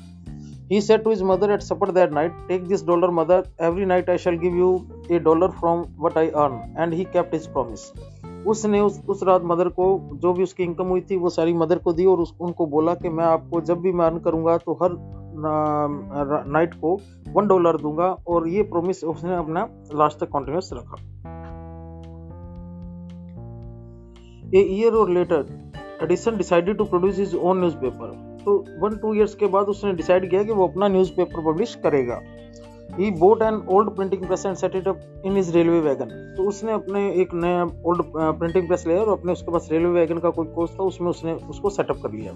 He 0.71 0.79
said 0.83 1.03
to 1.05 1.11
his 1.11 1.23
mother 1.23 1.51
at 1.51 1.63
supper 1.63 1.87
that 1.93 2.13
night, 2.13 2.33
Take 2.49 2.65
this 2.69 2.83
dollar, 2.83 3.11
mother. 3.11 3.37
Every 3.59 3.87
night 3.87 4.11
I 4.11 4.17
shall 4.19 4.37
give 4.37 4.55
you 4.55 4.87
a 5.09 5.19
dollar 5.19 5.51
from 5.51 5.85
what 5.97 6.19
I 6.19 6.29
earn. 6.43 6.75
And 6.77 6.93
he 6.93 7.07
kept 7.07 7.33
his 7.33 7.47
promise. 7.47 7.93
उसने 8.47 8.81
उस 8.81 9.01
उस 9.09 9.23
रात 9.23 9.43
mother 9.45 9.69
को 9.69 9.87
जो 10.15 10.33
भी 10.33 10.43
उसकी 10.43 10.63
income 10.63 10.87
हुई 10.87 11.01
थी 11.01 11.17
वो 11.17 11.29
सारी 11.31 11.53
मदर 11.55 11.79
को 11.79 11.93
दी 11.93 12.05
और 12.07 12.21
उस, 12.21 12.35
उनको 12.41 12.67
बोला 12.67 12.95
कि 12.95 13.09
मैं 13.09 13.25
आपको 13.25 13.61
जब 13.61 13.81
भी 13.81 13.93
मैं 13.93 14.05
अर्न 14.07 14.19
करूँगा 14.19 14.57
तो 14.57 14.73
हर 14.83 14.97
नाइट 16.49 16.75
को 16.75 16.95
वन 17.29 17.47
डॉलर 17.47 17.77
दूँगा 17.77 18.07
और 18.29 18.49
ये 18.49 18.63
प्रोमिस 18.63 19.05
उसने 19.05 19.37
अपना 19.37 19.69
लास्ट 19.95 20.19
तक 20.21 20.29
कॉन्टिन्यूस 20.29 20.71
रखा। 20.73 20.97
A 24.55 24.61
year 24.61 24.93
or 24.93 25.11
later 25.11 25.47
Edison 26.03 26.37
decided 26.37 26.77
to 26.79 26.85
produce 26.85 27.19
his 27.19 27.35
own 27.35 27.59
newspaper 27.61 28.41
तो 28.45 28.65
वन 28.81 28.97
टू 28.97 29.15
इयर्स 29.15 29.35
के 29.35 29.47
बाद 29.47 29.67
उसने 29.67 29.93
डिसाइड 29.93 30.31
किया 30.31 30.43
कि 30.43 30.53
वो 30.53 30.67
अपना 30.69 30.89
न्यूज़पेपर 30.89 31.53
पब्लिश 31.53 31.75
करेगा। 31.75 32.21
He 32.99 33.11
bought 33.19 33.43
an 33.43 33.63
old 33.69 33.91
printing 33.91 34.25
press 34.25 34.45
and 34.47 34.57
set 34.57 34.77
it 34.77 34.89
up 34.89 35.23
in 35.27 35.37
his 35.37 35.53
railway 35.53 35.81
wagon 35.81 36.09
तो 36.37 36.49
उसने 36.49 36.73
अपने 36.73 37.09
एक 37.23 37.35
नया 37.35 37.63
ओल्ड 37.85 38.03
प्रिंटिंग 38.15 38.67
प्रेस 38.67 38.87
लिया 38.87 39.01
और 39.01 39.13
अपने 39.13 39.33
उसके 39.33 39.53
पास 39.53 39.69
रेलवे 39.73 39.91
वैगन 39.91 40.19
का 40.19 40.31
कोई 40.31 40.47
कोर्स 40.47 40.71
था, 40.71 40.83
उसमें 40.85 41.09
उसने 41.09 41.33
उसको 41.51 41.71
सेटअप 41.71 42.03
कर 42.03 42.13
लिया। 42.13 42.33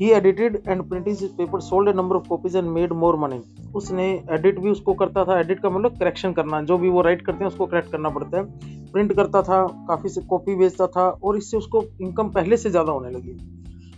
He 0.00 0.10
edited 0.10 0.62
and 0.68 0.82
printing 0.82 1.16
paper 1.38 1.60
sold 1.60 1.88
a 1.88 1.92
number 1.92 2.16
of 2.16 2.28
copies 2.28 2.56
and 2.56 2.68
made 2.68 2.92
more 2.92 3.16
money 3.16 3.40
उसने 3.74 4.06
एडिट 4.32 4.58
भी 4.58 4.70
उसको 4.70 4.94
करता 4.94 5.24
था। 5.24 5.38
एडिट 5.40 5.60
का 5.60 5.70
मतलब 5.70 5.98
करेक्शन 5.98 6.32
करना। 6.32 6.60
जो 6.62 6.78
भी 6.78 6.88
वो 6.88 7.02
राइट 7.02 7.22
करते 7.22 7.38
हैं, 7.38 7.46
उसको 7.46 7.66
करेक्ट 7.66 7.90
करना 7.92 8.08
पड़ता 8.08 8.38
है। 8.38 8.44
प्रिंट 8.92 9.12
करता 9.12 9.42
था, 9.42 9.66
काफ़ी 9.88 10.08
से 10.08 10.20
कॉपी 10.20 10.54
बेचता 10.54 10.86
था 10.86 11.08
और 11.24 11.36
इससे 11.36 11.56
उसको 11.56 11.82
इनकम 12.00 12.28
पहले 12.30 12.56
से 12.56 12.70
ज़्यादा 12.70 12.92
होने 12.92 13.10
लगी। 13.10 13.38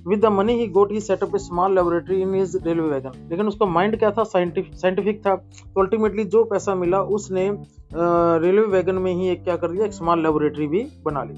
With 0.07 0.21
the 0.21 0.27
money 0.33 0.53
he 0.53 0.67
got 0.69 0.93
he 0.93 1.01
set up 1.01 1.35
a 1.35 1.39
small 1.39 1.75
laboratory 1.75 2.21
in 2.23 2.35
his 2.35 2.57
railway 2.67 2.89
wagon 2.89 3.13
लेकिन 3.31 3.47
उसका 3.49 3.67
माइंड 3.67 3.99
क्या 3.99 4.11
था? 4.11 4.25
साइंटिफिक 4.25 5.21
था। 5.27 5.35
तो 5.37 5.81
अल्टीमेटली 5.81 6.25
जो 6.27 6.45
पैसा 6.45 6.75
मिला, 6.75 7.03
उसने 7.17 7.49
रेलवे 8.43 8.67
वैगन 8.69 8.95
में 8.99 9.13
ही 9.13 9.29
एक 9.29 9.45
क्या 9.45 9.57
कर 9.57 9.71
दिया 9.71 9.87
एक 9.87 9.93
स्मॉल 9.93 10.23
लेबोरेटरी 10.23 10.67
भी 10.67 10.87
बना 11.05 11.23
ली। 11.25 11.37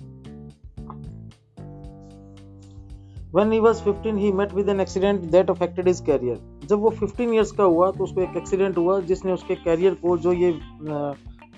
When 3.33 3.51
he 3.53 3.59
was 3.61 3.81
15 3.85 4.19
he 4.19 4.29
met 4.37 4.53
with 4.57 4.69
an 4.73 4.79
accident 4.83 5.25
that 5.33 5.51
affected 5.55 5.89
his 5.89 5.99
career. 6.05 6.37
जब 6.67 6.79
वो 6.81 6.91
15 7.01 7.33
years 7.35 7.51
का 7.57 7.65
हुआ 7.65 7.91
तो 7.93 8.05
उसको 8.05 8.21
एक 8.21 8.37
एक्सीडेंट 8.37 8.77
हुआ, 8.79 8.99
जिसने 9.01 9.33
उसके 9.33 9.55
कैरियर 9.55 9.95
को 10.03 10.17
जो 10.19 10.33
ये 10.33 10.51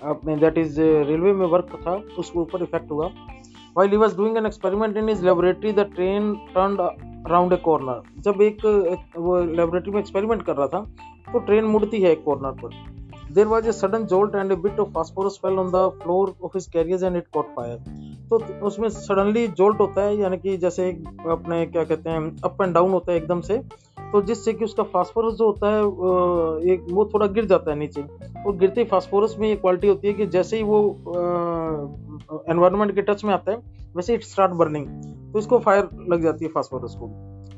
अपने 0.05 0.35
दैट 0.37 0.57
इज़ 0.57 0.79
रेलवे 0.81 1.33
में 1.33 1.45
वर्क 1.47 1.69
था, 1.85 1.93
उसके 2.19 2.39
ऊपर 2.39 2.63
इफ़ेक्ट 2.63 2.91
हुआ। 2.91 3.09
While 3.73 3.87
he 3.87 3.97
was 3.97 4.13
doing 4.15 4.37
an 4.37 4.45
experiment 4.45 4.97
in 4.97 5.07
his 5.07 5.21
laboratory, 5.21 5.71
the 5.71 5.85
train 5.85 6.41
turned 6.53 6.79
around 6.79 7.53
a 7.53 7.57
corner. 7.57 7.97
जब 8.19 8.41
एक, 8.41 8.65
एक 8.65 9.17
वो 9.17 9.39
लेबोरेटरी 9.39 9.91
में 9.91 9.99
एक्सपेरिमेंट 9.99 10.45
कर 10.45 10.55
रहा 10.55 10.67
था 10.67 10.81
तो 11.33 11.39
ट्रेन 11.39 11.65
मुड़ती 11.65 12.01
है 12.01 12.11
एक 12.11 12.23
कॉर्नर 12.23 12.51
पर 12.51 12.98
there 13.31 13.47
was 13.47 13.67
a 13.67 13.71
sudden 13.71 14.05
jolt 14.05 14.35
and 14.35 14.51
a 14.51 14.55
bit 14.57 14.79
of 14.79 14.89
phosphorus 14.93 15.39
fell 15.41 15.59
on 15.59 15.71
the 15.71 15.87
floor 16.03 16.33
of 16.43 16.51
his 16.55 16.67
carriers 16.67 17.03
and 17.03 17.17
it 17.17 17.27
caught 17.33 17.45
fire. 17.55 17.77
तो 18.29 18.37
उसमें 18.67 18.87
सडनली 18.89 19.47
जोल्ट 19.49 19.79
होता 19.79 20.01
है, 20.01 20.15
यानी 20.17 20.37
कि 20.37 20.57
जैसे 20.57 20.89
अपने, 21.29 21.65
क्या 21.65 21.83
कहते 21.83 22.09
हैं, 22.09 22.35
अप 22.43 22.61
एंड 22.61 22.73
डाउन 22.73 22.91
होता 22.91 23.11
है 23.11 23.17
एकदम 23.17 23.41
से 23.41 23.61
तो 24.11 24.21
जिससे 24.21 24.53
कि 24.53 24.65
उसका 24.65 24.83
फास्फोरस 24.83 25.33
जो 25.33 25.45
होता 25.45 25.67
है 25.67 25.81
एक, 26.73 26.85
वो 26.91 27.05
थोड़ा 27.05 27.25
गिर 27.27 27.45
जाता 27.45 27.71
है 27.71 27.77
नीचे। 27.77 28.01
और 28.45 28.55
गिरते 28.57 28.83
फास्फोरस 28.83 29.35
में 29.39 29.47
ये 29.49 29.55
क्वालिटी 29.55 29.87
होती 29.87 30.07
है 30.07 30.13
कि 30.13 30.25
जैसे 30.27 30.57
ही 30.57 30.63
वो 30.63 30.79
एनवायरनमेंट 32.49 32.95
के 32.95 33.01
टच 33.01 33.23
में 33.23 33.33
आता 33.33 33.51
है, 33.51 33.57
वैसे 33.95 34.13
इट 34.13 34.23
स्टार्ट 34.23 34.51
बर्निंग। 34.51 34.87
तो 35.33 35.39
इसको 35.39 35.59
फायर 35.59 35.89
लग 36.09 36.23
जाती 36.23 36.45
है 36.45 36.51
फास्फोरस 36.51 36.95
को 36.99 37.07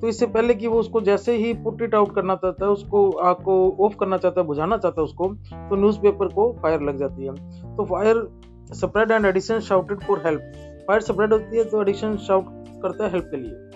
तो 0.02 0.08
इससे 0.08 0.26
पहले 0.28 0.54
कि 0.56 0.68
वो 0.68 0.80
उसको 0.80 1.02
जैसे 1.02 1.36
ही 1.38 1.54
पुट 1.64 1.82
इट 1.82 1.96
आउट 1.96 2.14
करना 2.16 2.36
चाहता 2.36 2.66
है, 2.66 2.72
उसको 2.72 3.10
आग 3.12 3.44
को 3.46 3.56
ऑफ़ 3.86 3.96
करना 3.98 4.18
चाहता 4.18 4.42
है, 4.42 4.48
बुझाना 4.48 4.78
चाहता 4.78 5.02
है 5.02 5.06
उसको 5.06 5.28
तो 5.70 5.76
न्यूज़पेपर 5.76 6.28
को 6.34 6.52
फायर 6.62 6.82
लग 6.82 6.98
जाती 7.00 7.26
है। 7.26 7.34
तो 7.76 7.86
fire 7.86 8.28
spread 8.76 9.12
and 9.12 9.26
Edison 9.26 9.60
shouted 9.68 10.04
for 10.04 10.22
help 10.26 10.42
fire 10.88 11.02
spread 11.02 11.34
होती 11.34 11.58
है 11.58 11.64
तो 11.70 11.82
एडिशन 11.82 12.18
शाउट 12.28 12.46
करता 12.84 13.04
है 13.04 13.12
हेल्प 13.12 13.30
के 13.32 13.38
लिए। 13.38 13.70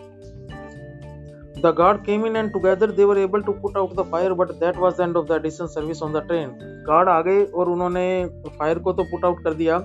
The 1.55 1.71
guard 1.71 1.99
came 2.05 2.25
in 2.27 2.35
and 2.35 2.51
together 2.53 2.87
they 2.87 3.05
were 3.09 3.17
able 3.19 3.43
to 3.43 3.53
put 3.59 3.77
out 3.81 3.93
the 3.99 4.03
fire, 4.05 4.33
but 4.39 4.49
that 4.59 4.75
was 4.77 4.97
the 4.97 5.03
end 5.03 5.19
of 5.19 5.27
the 5.29 5.35
addition 5.35 5.69
service 5.75 6.01
on 6.07 6.15
the 6.15 6.21
train. 6.31 6.49
Guard 6.87 7.09
आ 7.09 7.21
गए 7.27 7.43
और 7.45 7.69
उन्होंने 7.69 8.03
फायर 8.47 8.79
को 8.79 8.93
तो 8.93 9.03
put 9.11 9.25
out 9.25 9.43
कर 9.43 9.53
दिया। 9.61 9.77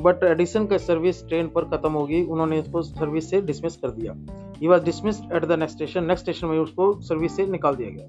but 0.00 0.24
Edison 0.24 0.66
का 0.66 0.78
service 0.78 1.26
train 1.28 1.48
पर 1.48 1.64
खत्म 1.64 1.92
होगी। 1.92 2.22
उन्होंने 2.22 2.58
इसको 2.58 2.82
सर्विस 2.82 3.30
से 3.30 3.40
डिसमिस 3.40 3.76
कर 3.76 3.90
दिया। 3.90 4.14
He 4.60 4.68
was 4.68 4.84
dismissed 4.84 5.32
at 5.32 5.44
the 5.44 5.52
next 5.52 5.76
station 5.76 6.04
next 6.04 6.24
station 6.24 6.46
में 6.46 6.58
उसको 6.58 7.00
सर्विस 7.00 7.36
से 7.36 7.46
निकाल 7.46 7.76
दिया 7.76 7.90
गया। 7.90 8.06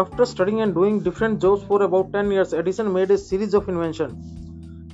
After 0.00 0.24
studying 0.24 0.60
and 0.64 0.74
doing 0.74 1.00
different 1.00 1.38
jobs 1.40 1.64
for 1.70 1.78
about 1.86 2.12
10 2.12 2.30
years, 2.32 2.52
Edison 2.60 2.86
made 2.92 3.10
a 3.10 3.18
series 3.22 3.56
of 3.58 3.66
inventions. 3.72 4.14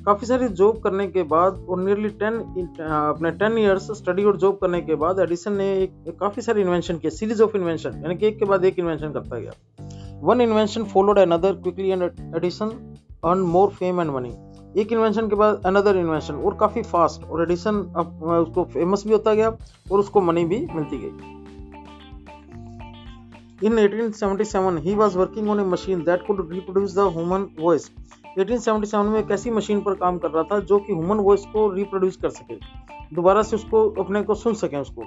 काफ़ी 0.05 0.27
सारी 0.27 0.49
जॉब 0.49 0.81
करने 0.83 1.07
के 1.07 1.23
बाद 1.23 1.67
और 1.69 1.81
नियरली 1.83 2.09
टेन 2.09 2.39
अपने 2.81 3.31
टेन 3.31 3.59
ईयर्स 3.59 3.91
स्टडी 3.99 4.25
और 4.25 4.37
जॉब 4.37 4.59
करने 4.61 4.81
के 4.81 4.95
बाद 4.95 5.19
एडिसन 5.21 5.53
ने 5.53 5.67
एक 5.83 6.17
काफ़ी 6.21 6.43
सारे 6.43 6.61
इन्वेंशन 6.61 6.99
किए। 6.99 7.11
सीरीज़ 7.11 7.43
ऑफ़ 7.43 7.57
इन्वेंशन 7.57 7.91
यानी 7.91 8.17
कि 8.17 8.27
एक 8.27 8.39
के 8.39 8.45
बाद 8.45 8.65
एक 8.65 8.79
इन्वेंशन 8.79 9.13
करता 9.13 9.39
गया। 9.39 9.53
One 10.23 10.41
invention 10.41 10.85
followed 10.85 11.19
another 11.19 11.53
quickly 11.53 11.89
and 11.89 12.03
Edison 12.37 12.98
earn 13.25 13.41
more 13.41 13.69
fame 13.69 14.01
and 14.01 14.11
money 14.11 14.37
एक 14.81 14.93
इन्वेंशन 14.93 15.29
के 15.29 15.35
बाद 15.35 15.63
अनदर 15.67 15.97
इन्वेंशन 15.97 16.35
और 16.35 16.55
काफ़ी 16.55 16.83
फास्ट 16.83 17.25
और 17.25 17.43
एडिसन 17.43 17.77
उसको 18.43 18.65
फ़ेमस 18.65 19.07
भी 19.07 19.13
होता 19.13 19.35
गया 19.35 19.49
और 19.93 19.99
उसको 19.99 20.21
मनी 20.21 20.45
भी 20.45 20.67
मिलती 20.75 20.99
गई। 20.99 21.37
In 23.61 23.73
1877, 23.73 24.77
he 24.79 24.93
was 24.95 25.17
working 25.17 25.49
on 25.49 25.59
a 25.59 25.65
machine 25.65 26.05
that 26.05 26.21
could 26.27 26.41
reproduce 26.51 26.93
the 26.93 27.07
human 27.11 27.47
voice. 27.57 27.87
1877 28.39 29.09
में 29.09 29.19
एक 29.21 29.31
ऐसी 29.31 29.51
मशीन 29.51 29.81
पर 29.81 29.95
काम 29.95 30.19
कर 30.19 30.31
रहा 30.31 30.43
था 30.43 30.59
जो 30.61 30.79
कि 30.79 30.93
ह्यूमन 30.93 31.17
वॉइस 31.17 31.45
को 31.45 31.69
रिप्रोड्यूस 31.73 32.17
कर 32.17 32.29
सके। 32.29 32.55
दोबारा 33.15 33.43
से 33.43 33.57
उसको 33.57 33.89
अपने 34.01 34.23
को 34.23 34.35
सुन 34.35 34.55
सके 34.55 34.77
उसको। 34.77 35.03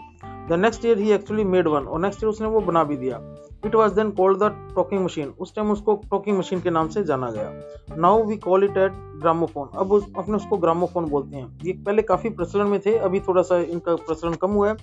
The 0.49 0.59
next 0.59 0.85
year 0.85 0.97
he 0.97 1.11
actually 1.11 1.43
made 1.43 1.67
one 1.67 1.83
और 1.83 2.01
नेक्स्ट 2.01 2.23
ईयर 2.23 2.29
उसने 2.29 2.47
वो 2.47 2.61
बना 2.61 2.83
भी 2.83 2.97
दिया। 2.97 3.17
It 3.65 3.75
was 3.75 3.93
then 3.93 4.11
called 4.11 4.39
the 4.39 4.51
talking 4.75 5.03
machine 5.03 5.33
उस 5.39 5.55
टाइम 5.55 5.71
उसको 5.71 5.95
टॉकिंग 6.11 6.37
मशीन 6.37 6.61
के 6.61 6.69
नाम 6.69 6.87
से 6.89 7.03
जाना 7.03 7.31
गया। 7.31 7.95
Now 7.97 8.23
we 8.23 8.37
call 8.39 8.63
it 8.63 8.77
at 8.77 8.91
gramophone 9.21 9.69
अब 9.75 9.91
उस, 9.91 10.05
अपने 10.17 10.35
उसको 10.35 10.57
ग्रामोफोन 10.57 11.09
बोलते 11.09 11.37
हैं। 11.37 11.57
ये 11.65 11.73
पहले 11.85 12.01
काफ़ी 12.01 12.29
प्रचलन 12.29 12.67
में 12.67 12.79
थे 12.85 12.97
अभी 12.99 13.19
थोड़ा 13.19 13.41
सा 13.41 13.57
इनका 13.57 13.95
प्रचलन 13.97 14.33
कम 14.41 14.51
हुआ 14.51 14.69
है। 14.69 14.75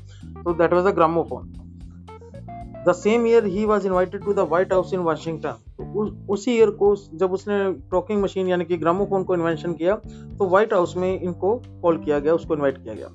तो 0.45 0.53
that 0.53 0.73
was 0.73 0.87
a 0.87 0.91
gramophone 0.91 1.53
the 2.89 2.93
same 2.93 3.27
year 3.27 3.47
he 3.47 3.65
was 3.65 3.87
invited 3.87 4.25
to 4.25 4.33
the 4.35 4.39
White 4.41 4.73
House 4.73 4.93
in 4.95 5.01
Washington 5.01 6.27
उसी 6.31 6.53
ईयर 6.53 6.71
को 6.71 6.95
जब 7.15 7.33
उसने 7.33 7.73
टॉकिंग 7.91 8.23
मशीन 8.23 8.49
यानी 8.49 8.65
कि 8.65 8.77
ग्रामोफोन 8.77 9.25
को 9.25 9.35
इन्वेंशन 9.35 9.73
किया 9.73 9.95
तो 10.39 10.49
व्हाइट 10.49 10.73
हाउस 10.73 10.97
में 10.97 11.21
इनको 11.21 11.55
कॉल 11.83 11.99
किया 11.99 12.19
गया 12.19 12.35
उसको 12.35 12.55
इन्वाइट 12.55 12.83
किया 12.85 12.95
गया। 12.95 13.09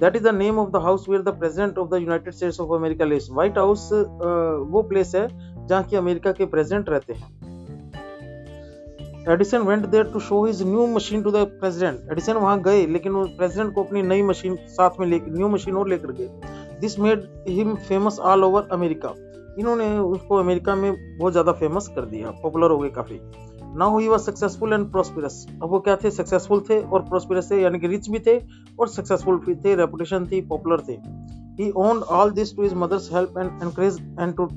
That 0.00 0.16
is 0.16 0.22
the 0.24 0.34
name 0.34 0.58
of 0.58 0.70
the 0.70 0.76
house 0.82 1.08
where 1.08 1.22
the 1.22 1.28
president 1.38 1.78
of 1.78 1.88
the 1.90 2.00
United 2.00 2.34
States 2.34 2.60
of 2.60 2.72
America 2.74 3.04
lives 3.04 3.28
White 3.30 3.58
House 3.58 3.88
वो 3.92 4.82
प्लेस 4.88 5.14
है 5.14 5.26
जहाँ 5.66 5.82
की 5.84 5.96
अमेरिका 5.96 6.32
के 6.32 6.46
प्रेसिडेंट 6.46 6.88
रहते 6.90 7.12
हैं। 7.12 7.28
Edison 9.28 9.62
went 9.62 9.86
there 9.86 10.04
to 10.12 10.20
show 10.20 10.44
his 10.44 10.62
new 10.62 10.86
machine 10.86 11.22
to 11.22 11.30
the 11.30 11.36
president 11.60 12.10
Edison 12.12 12.36
वहाँ 12.36 12.60
गए, 12.62 12.86
लेकिन 12.86 13.12
वो 13.12 13.24
प्रेसिडेंट 13.38 13.74
को 13.74 13.82
अपनी 13.84 14.02
नई 14.02 14.22
मशीन 14.22 14.56
साथ 14.68 15.00
में 15.00 15.06
लेकर 15.06 15.32
न्यू 15.32 15.48
मशीन 15.48 15.76
और 15.76 15.88
लेकर 15.88 16.12
गए। 16.12 16.28
This 16.80 16.98
made 16.98 17.26
him 17.48 17.74
famous 17.78 18.18
all 18.20 18.44
over 18.44 18.68
America 18.72 19.14
इन्होंने 19.58 19.88
उसको 19.98 20.36
अमेरिका 20.36 20.74
में 20.74 20.92
बहुत 21.18 21.32
ज़्यादा 21.32 21.52
फ़ेमस 21.52 21.88
कर 21.94 22.04
दिया 22.06 22.30
पॉपुलर 22.42 22.70
हो 22.70 22.78
गए 22.78 22.88
काफ़ी। 22.90 23.20
Now 23.72 23.98
he 23.98 24.08
was 24.08 24.22
successful 24.22 24.72
and 24.72 24.90
prosperous 24.92 25.46
अब 25.52 25.70
वो 25.70 25.78
क्या 25.80 25.96
थे? 25.96 26.10
सक्सेसफुल 26.10 26.60
थे 26.70 26.80
और 26.80 27.02
प्रोस्पिरस 27.02 27.50
थे, 27.50 27.60
यानी 27.62 27.78
कि 27.78 27.86
रिच 27.88 28.08
भी 28.10 28.18
थे 28.18 28.36
और 28.80 28.88
सक्सेसफुल 28.88 29.36
भी 29.46 29.54
थे 29.56 29.74
रेपुटेशन 29.76 30.26
थी 30.26 30.40
पॉपुलर 30.48 30.80
थे। 30.88 30.92
He 31.58 31.70
own 31.78 31.98
all 32.10 32.30
this 32.32 32.54
to 32.56 32.62
his 32.62 32.74
mother's 32.76 33.08
help 33.12 33.38
and 33.38 33.50
encourage 33.62 33.98
and 34.20 34.34
to 34.34 34.48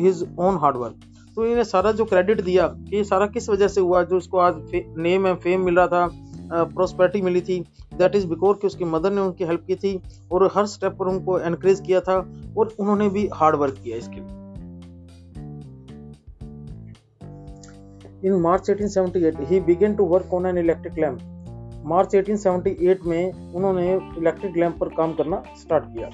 his 0.00 0.26
own 0.38 0.56
hard work 0.56 1.08
तो 1.36 1.44
इन्हें 1.46 1.64
सारा 1.64 1.92
जो 1.92 2.04
क्रेडिट 2.04 2.40
दिया, 2.40 2.66
कि 2.68 2.96
ये 2.96 3.04
सारा 3.04 3.26
किस 3.28 3.48
वजह 3.48 3.68
से 3.68 3.80
हुआ? 3.80 4.02
जो 4.02 4.16
इसको 4.16 4.38
आज 4.38 4.54
नेम 4.98 5.26
एंड 5.26 5.36
फेम 5.38 5.60
मिल 5.60 5.76
रहा 5.76 5.86
था 5.86 6.10
प्रोस्पेरिटी 6.52 7.20
मिली 7.22 7.40
थी। 7.40 7.58
दैट 7.94 8.14
इज़ 8.16 8.26
बिकॉज़ 8.28 8.58
कि 8.58 8.66
उसकी 8.66 8.84
मदर 8.86 9.12
ने 9.12 9.20
उनकी 9.20 9.44
हेल्प 9.44 9.64
की 9.66 9.74
थी 9.76 10.00
और 10.32 10.50
हर 10.54 10.66
स्टेप 10.66 10.96
पर 10.98 11.08
उनको 11.08 11.38
एनकरेज 11.40 11.80
किया 11.80 12.00
था 12.00 12.16
और 12.58 12.74
उन्होंने 12.80 13.08
भी 13.08 13.28
हार्ड 13.34 13.56
वर्क 13.56 13.78
किया 13.84 13.96
इसके 13.96 14.16
लिए। 14.16 14.41
In 18.24 18.32
March 18.40 18.70
1878 18.70 19.40
he 19.50 19.60
began 19.60 19.94
to 19.96 20.04
work 20.06 20.34
on 20.34 20.46
an 20.46 20.58
electric 20.58 20.98
lamp 20.98 21.82
March 21.86 22.14
1878 22.14 23.06
में 23.06 23.54
उन्होंने 23.54 23.92
इलेक्ट्रिक 24.18 24.56
लैम्प 24.56 24.76
पर 24.78 24.88
काम 24.96 25.12
करना 25.12 25.42
स्टार्ट 25.60 25.84
किया। 25.86 26.10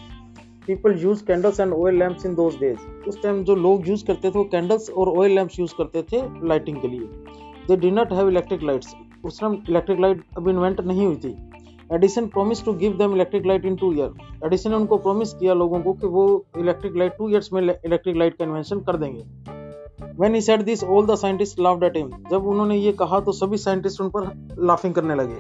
People 0.67 0.99
use 1.03 1.25
candles 1.25 1.61
and 1.61 1.73
oil 1.73 1.99
lamps 1.99 2.27
in 2.27 2.35
those 2.35 2.55
days 2.61 3.09
उस 3.09 3.23
टाइम 3.23 3.43
जो 3.45 3.55
लोग 3.57 3.89
यूज़ 3.89 4.05
करते 4.07 4.29
थे 4.29 4.39
वो 4.39 4.45
कैंडल्स 4.53 4.89
और 4.91 5.09
ऑयल 5.19 5.35
लैम्प्स 5.35 5.59
यूज़ 5.59 5.75
करते 5.79 6.03
थे 6.03 6.23
लाइटिंग 6.49 6.81
के 6.83 6.89
लिए। 6.89 7.09
They 7.69 7.77
did 7.77 7.91
not 7.91 8.13
have 8.13 8.29
electric 8.29 8.63
lights 8.63 8.95
उस 9.25 9.41
टाइम 9.41 9.59
इलेक्ट्रिक 9.69 10.01
लाइट 10.01 10.25
अभी 10.37 10.51
इन्वेंट 10.51 10.81
नहीं 10.81 11.07
हुई 11.07 11.17
थी। 11.17 11.37
Edison 11.95 12.27
promise 12.29 12.65
to 12.65 12.73
give 12.81 12.97
them 12.99 13.15
electric 13.15 13.47
light 13.47 13.65
in 13.65 13.77
two 13.77 13.93
year 13.93 14.45
Edison 14.47 14.71
ने 14.71 14.77
उनको 14.77 14.97
प्रॉमिस 14.99 15.33
किया 15.35 15.55
लोगों 15.55 15.81
को 15.83 15.93
कि 15.93 16.07
वो 16.07 16.27
इलेक्ट्रिक 16.59 16.97
लाइट 16.97 17.17
टू 17.19 17.29
ईयर्स 17.31 17.53
में 17.53 17.63
इलेक्ट्रिक 17.63 18.17
लाइट 18.17 18.37
का 18.37 18.45
इन्वेंशन 18.45 18.81
कर 18.81 18.97
देंगे। 18.97 19.58
When 20.19 20.35
he 20.35 20.41
said 20.41 20.63
this, 20.67 20.81
all 20.83 21.05
the 21.09 21.17
scientists 21.17 21.61
laughed 21.65 21.85
at 21.89 21.97
him. 21.97 22.09
जब 22.31 22.47
उन्होंने 22.49 22.77
ये 22.77 22.93
कहा 22.93 23.19
तो 23.21 23.33
सभी 23.33 23.57
साइंटिस्ट 23.59 24.01
उन 24.01 24.09
पर 24.17 24.25
लाफिंग 24.67 24.95
करने 24.95 25.15
लगे। 25.15 25.37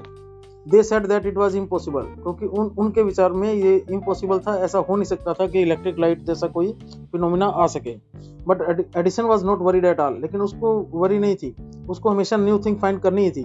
They 0.66 0.82
said 0.82 1.06
that 1.06 1.26
it 1.26 1.36
was 1.36 1.56
impossible 1.56 2.02
क्योंकि 2.02 2.46
उन 2.46 2.66
उनके 2.78 3.02
विचार 3.02 3.32
में 3.32 3.52
ये 3.52 3.74
इम्पॉसिबल 3.90 4.38
था। 4.38 4.56
ऐसा 4.64 4.78
हो 4.78 4.96
नहीं 4.96 5.04
सकता 5.04 5.32
था 5.32 5.46
कि 5.46 5.62
इलेक्ट्रिक 5.62 5.98
लाइट 5.98 6.22
जैसा 6.26 6.46
कोई 6.48 6.72
फिनोमिना 7.12 7.46
आ 7.46 7.66
सके। 7.66 7.96
But 8.48 8.62
Edison 8.96 9.24
was 9.24 9.44
not 9.46 9.62
worried 9.62 9.84
at 9.84 10.00
all 10.00 10.20
लेकिन 10.22 10.40
उसको 10.40 10.74
वरी 10.94 11.18
नहीं 11.18 11.36
थी। 11.36 11.54
उसको 11.88 12.10
हमेशा 12.10 12.36
न्यू 12.36 12.58
थिंग 12.66 12.76
फाइंड 12.76 13.00
करनी 13.00 13.24
ही 13.24 13.30
थी। 13.30 13.44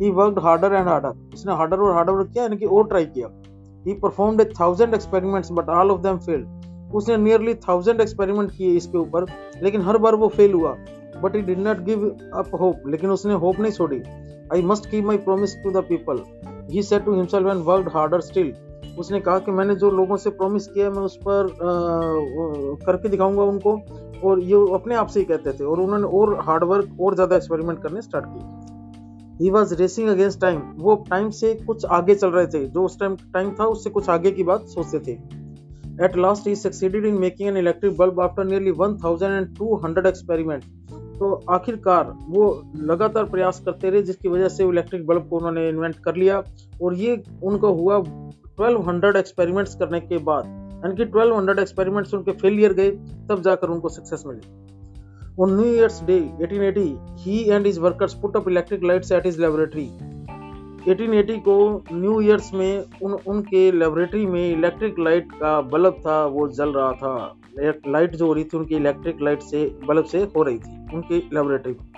He 0.00 0.10
worked 0.12 0.38
harder 0.42 0.74
and 0.74 0.88
harder 0.88 1.14
उसने 1.34 1.54
हार्डर 1.54 1.80
और 1.80 1.94
हार्डर 1.94 2.12
वर्क 2.12 2.30
किया 2.32 2.44
यानी 2.44 2.56
कि 2.56 2.66
और 2.66 2.86
ट्राई 2.88 3.04
किया। 3.06 3.28
He 3.86 3.94
performed 4.00 4.40
a 4.40 4.44
thousand 4.60 4.94
experiments 4.94 5.52
but 5.52 5.68
all 5.70 5.90
of 5.90 6.00
them 6.02 6.18
failed 6.20 6.46
उसने 6.94 7.16
नियरली 7.16 7.54
थाउज़ेंड 7.68 8.00
एक्सपेरिमेंट 8.00 8.50
किए 8.50 8.76
इसके 8.76 8.98
ऊपर 8.98 9.26
लेकिन 9.62 9.82
हर 9.82 9.98
बार 9.98 10.14
वो 10.14 10.28
फेल 10.30 10.52
हुआ। 10.52 10.76
But 11.22 11.36
he 11.36 11.40
did 11.42 11.58
not 11.58 11.80
give 11.84 12.08
up 12.34 12.50
hope 12.60 12.82
लेकिन 12.86 13.10
उसने 13.10 13.34
होप 13.36 13.60
नहीं 13.60 13.72
छोड़ी। 13.72 14.02
I 14.52 14.62
must 14.64 14.90
keep 14.90 15.04
my 15.04 15.16
promise 15.20 15.56
to 15.56 15.70
the 15.70 15.84
people 15.88 16.22
he 16.70 16.82
said 16.82 17.04
to 17.04 17.14
himself 17.14 17.46
and 17.48 17.62
work 17.64 17.88
harder 17.94 18.20
still 18.22 18.52
उसने 18.98 19.20
कहा 19.20 19.38
कि 19.38 19.50
मैंने 19.52 19.74
जो 19.74 19.90
लोगों 19.90 20.16
से 20.16 20.30
प्रॉमिस 20.32 20.66
किया 20.66 20.86
है 20.86 20.92
मैं 20.92 21.02
उस 21.02 21.16
पर 21.18 21.46
आ, 21.46 22.86
करके 22.86 23.08
दिखाऊँगा 23.08 23.42
उनको 23.42 23.72
और 24.28 24.40
ये 24.42 24.54
अपने 24.74 24.94
आप 24.94 25.06
से 25.06 25.20
ही 25.20 25.26
कहते 25.26 25.52
थे 25.52 25.64
और 25.64 25.80
उन्होंने 25.80 26.06
और 26.18 26.38
हार्ड 26.46 26.64
वर्क 26.64 27.00
और 27.00 27.14
ज़्यादा 27.14 27.36
एक्सपेरिमेंट 27.36 27.82
करने 27.82 28.02
स्टार्ट 28.02 28.26
किए 28.26 28.68
he 29.40 29.50
was 29.50 29.74
racing 29.74 30.08
against 30.08 30.40
time 30.40 30.60
वो 30.78 30.94
टाइम 31.10 31.30
से 31.32 31.54
कुछ 31.66 31.84
आगे 31.86 32.14
चल 32.14 32.30
रहे 32.30 32.46
थे। 32.46 32.64
जो 32.66 32.84
उस 32.84 32.98
टाइम 33.00 33.16
टाइम 33.34 33.50
था 33.60 33.64
उससे 33.66 33.90
कुछ 33.90 34.08
आगे 34.08 34.30
की 34.30 34.44
बात 34.44 34.66
सोचते 34.68 34.98
थे। 34.98 35.18
At 36.02 36.16
he 36.46 37.08
in 37.08 37.14
making 37.14 37.48
an 37.48 37.56
electric 37.56 37.96
bulb 37.96 38.20
after 38.20 38.44
nearly 38.44 38.70
one 38.70 38.96
thousand 39.04 39.32
and 39.32 39.56
two 39.58 39.76
hundred 39.76 40.06
experiment 40.06 40.64
तो 41.18 41.44
आखिरकार 41.50 42.12
वो 42.28 42.44
लगातार 42.76 43.24
प्रयास 43.24 43.60
करते 43.64 43.90
रहे 43.90 44.02
जिसकी 44.02 44.28
वजह 44.28 44.48
से 44.48 44.64
इलेक्ट्रिक 44.64 45.06
बल्ब 45.06 45.28
को 45.28 45.36
उन्होंने 45.36 45.68
इन्वेंट 45.68 45.96
कर 45.96 46.16
लिया। 46.16 46.42
और 46.82 46.94
ये 46.94 47.22
उनका 47.42 47.68
हुआ 47.68 47.96
1200 48.60 49.16
एक्सपेरिमेंट्स 49.16 49.74
करने 49.74 50.00
के 50.00 50.18
बाद। 50.18 50.44
यानी 50.84 50.96
कि 50.96 51.04
1200 51.04 51.58
एक्सपेरिमेंट्स 51.58 52.14
उनके 52.14 52.32
फेलियर 52.32 52.72
गए 52.72 52.90
तब 53.28 53.42
जाकर 53.44 53.68
उनको 53.68 53.88
सक्सेस 53.88 54.22
मिली। 54.26 54.40
On 55.38 55.52
New 55.56 55.68
Year's 55.74 55.98
Day 56.06 56.22
1880, 56.44 56.88
he 57.24 57.36
and 57.50 57.66
his 57.66 57.78
workers 57.80 58.14
put 58.22 58.38
up 58.40 58.48
electric 58.48 58.82
lights 58.82 59.10
at 59.10 59.28
his 59.28 59.38
laboratory. 59.38 59.88
1880 60.80 61.36
को 61.38 61.84
न्यू 61.92 62.20
ईयर्स 62.20 62.52
में 62.54 62.84
उन, 63.02 63.12
उनके 63.12 63.70
लेबोरेटरी 63.72 64.26
में 64.26 64.52
इलेक्ट्रिक 64.52 64.98
लाइट 64.98 65.32
का 65.32 65.60
बल्ब 65.62 66.00
था, 66.06 66.24
वो 66.26 66.48
जल 66.48 66.72
रहा 66.72 66.92
था। 66.92 67.36
लाइट 67.58 68.14
जो 68.16 68.26
हो 68.26 68.32
रही 68.32 68.44
थी, 68.44 68.56
उनकी 68.56 68.74
इलेक्ट्रिक 68.76 69.20
लाइट 69.22 69.42
से, 69.42 69.64
बल्ब 69.86 70.04
से 70.04 70.22
हो 70.36 70.42
रही 70.42 70.58
थी, 70.58 70.76
उनकी 70.94 71.18
लेबोरेटरी 71.34 71.72
में। 71.72 71.90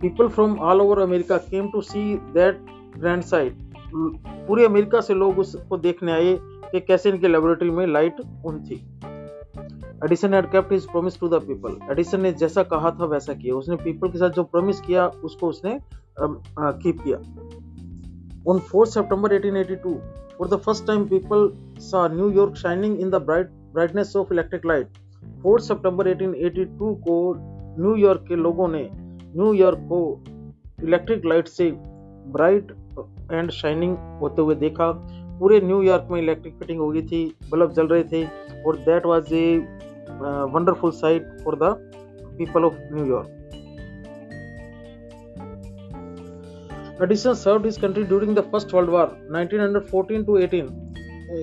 People 0.00 0.28
from 0.28 0.58
all 0.60 0.80
over 0.80 0.98
America 0.98 1.36
came 1.38 1.68
to 1.68 1.80
see 1.80 2.14
that 2.34 2.60
grand 2.98 3.22
sight 3.22 3.58
पूरे 3.94 4.64
अमेरिका 4.64 5.00
से 5.00 5.14
लोग 5.14 5.38
उसको 5.38 5.76
देखने 5.78 6.12
आए 6.12 6.36
कि 6.72 6.80
कैसे 6.80 7.10
इनके 7.10 7.28
लेबोरेटरी 7.28 7.70
में 7.70 7.86
लाइट 7.86 8.20
ऑन 8.46 8.60
थी। 8.64 8.74
Edison 10.04 10.34
had 10.34 10.46
kept 10.46 10.72
his 10.72 10.84
promise 10.90 11.18
to 11.20 11.28
the 11.28 11.40
people 11.46 11.76
Edison 11.90 12.20
ने 12.20 12.32
जैसा 12.32 12.62
कहा 12.64 12.90
था, 12.90 13.04
वैसा 13.04 13.34
किया। 13.34 13.54
उसने 13.54 13.76
पीपल 13.76 14.08
के 14.08 14.18
साथ 14.18 14.30
जो 14.30 14.42
प्रॉमिस 14.44 14.80
किया, 14.80 15.06
उसको 15.06 15.48
उसने 15.48 15.78
कीप 16.20 17.00
किया। 17.00 17.16
On 18.48 18.58
4 18.68 18.86
September 18.86 19.32
1882 19.38 19.94
for 20.38 20.48
the 20.48 20.56
first 20.56 20.86
time 20.86 21.04
people 21.08 21.48
saw 21.82 22.08
New York 22.12 22.54
shining 22.56 23.00
in 23.00 23.10
the 23.10 23.14
bright 23.24 23.50
brightness 23.72 24.14
of 24.16 24.32
electric 24.32 24.66
light 24.66 24.98
4 25.46 25.58
सितंबर 25.60 26.08
1882 26.12 26.94
को 27.06 27.16
न्यूयॉर्क 27.78 28.24
के 28.28 28.36
लोगों 28.36 28.68
ने 28.68 28.88
न्यूयॉर्क 28.92 29.78
को 29.92 30.00
इलेक्ट्रिक 30.84 31.26
लाइट 31.26 31.48
से 31.48 31.70
ब्राइट 32.36 32.72
एंड 33.32 33.50
शाइनिंग 33.50 33.96
होते 34.20 34.42
हुए 34.42 34.54
देखा। 34.54 34.90
पूरे 35.40 35.60
न्यूयॉर्क 35.60 36.08
में 36.10 36.20
इलेक्ट्रिक 36.20 36.54
फिटिंग 36.58 36.80
हो 36.80 36.88
गई 36.90 37.02
थी 37.02 37.24
बल्ब 37.52 37.72
जल 37.72 37.86
रहे 37.86 38.04
थे, 38.04 38.24
और 38.62 38.76
that 38.78 39.06
was 39.06 39.32
a 39.32 39.56
wonderful 40.54 40.90
sight 40.92 41.28
for 41.44 41.56
the 41.62 41.74
people 42.38 42.64
of 42.64 42.74
New York 42.94 43.28
Edison 47.02 47.34
served 47.34 47.66
his 47.66 47.76
country 47.80 48.02
during 48.04 48.34
the 48.36 48.40
first 48.52 48.74
world 48.74 48.90
war 48.90 49.12
1914 49.34 50.24
to 50.26 50.38
18 50.38 50.66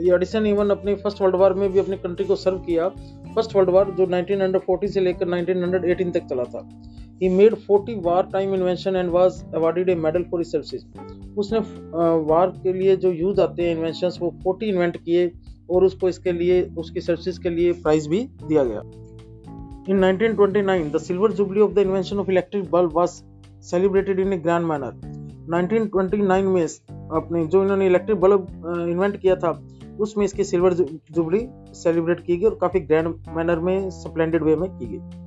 ये 0.03 0.13
एडिसन 0.15 0.45
इवन 0.45 0.69
अपने 0.69 0.95
फ़र्स्ट 0.95 1.21
वर्ल्ड 1.21 1.35
वार 1.35 1.53
में 1.53 1.71
भी 1.71 1.79
अपनी 1.79 1.97
कंट्री 1.97 2.25
को 2.25 2.35
सर्व 2.35 2.57
किया 2.67 2.89
फ़र्स्ट 2.89 3.55
वर्ल्ड 3.55 3.69
वार 3.69 3.91
जो 3.99 4.05
1940 4.05 4.93
से 4.93 4.99
लेकर 4.99 5.29
1918 5.41 6.13
तक 6.13 6.27
चला 6.29 6.43
था 6.53 6.67
He 7.21 7.29
made 7.29 7.53
40 7.69 7.95
wartime 8.05 8.53
invention 8.53 8.95
and 8.95 9.11
was 9.11 9.43
awarded 9.51 9.89
a 9.89 9.95
medal 9.95 10.25
for 10.31 10.39
his 10.39 10.51
services. 10.51 10.83
उसने 11.37 11.59
वार 12.27 12.51
के 12.63 12.73
लिए 12.73 12.95
जो 13.05 13.11
यूज़ 13.13 13.41
आते 13.41 13.63
हैं 13.63 13.75
इन्वेंशन 13.75 14.11
वो 14.19 14.33
40 14.47 14.63
इन्वेंट 14.63 14.97
किए 14.97 15.31
और 15.69 15.83
उसको 15.83 16.09
इसके 16.09 16.31
लिए 16.31 16.61
उसकी 16.77 17.01
सर्विसेज़ 17.01 17.39
के 17.41 17.49
लिए 17.49 17.73
प्राइज 17.81 18.07
भी 18.07 18.23
दिया 18.43 18.63
गया 18.63 18.83
In 19.89 20.01
1929, 20.03 20.89
the 20.91 20.99
silver 20.99 21.27
jubilee 21.35 21.61
of 21.61 21.75
the 21.75 21.81
invention 21.81 22.19
of 22.19 22.29
electric 22.29 22.69
bulb 22.71 22.93
was 22.93 23.21
celebrated 23.67 24.19
in 24.19 24.33
a 24.33 24.37
grand 24.37 24.67
manner. 24.67 24.95
1929 25.49 26.43
में 26.43 26.63
अपने 27.17 27.45
जो 27.45 27.61
इन्होंने 27.63 27.85
इलेक्ट्रिक 27.85 28.19
बल्ब 28.19 28.47
इन्वेंट 28.89 29.17
किया 29.21 29.35
था, 29.35 29.51
उसमें 29.99 30.25
इसकी 30.25 30.43
सिल्वर 30.43 30.73
जुबली 30.73 31.47
सेलिब्रेट 31.73 32.25
की 32.25 32.37
गई 32.37 32.45
और 32.45 32.57
काफ़ी 32.61 32.79
ग्रैंड 32.79 33.07
मैनर 33.37 33.59
में 33.59 33.89
स्प्लेंडेड 33.89 34.43
वे 34.43 34.55
में 34.55 34.69
की 34.69 34.85
गई 34.85 35.25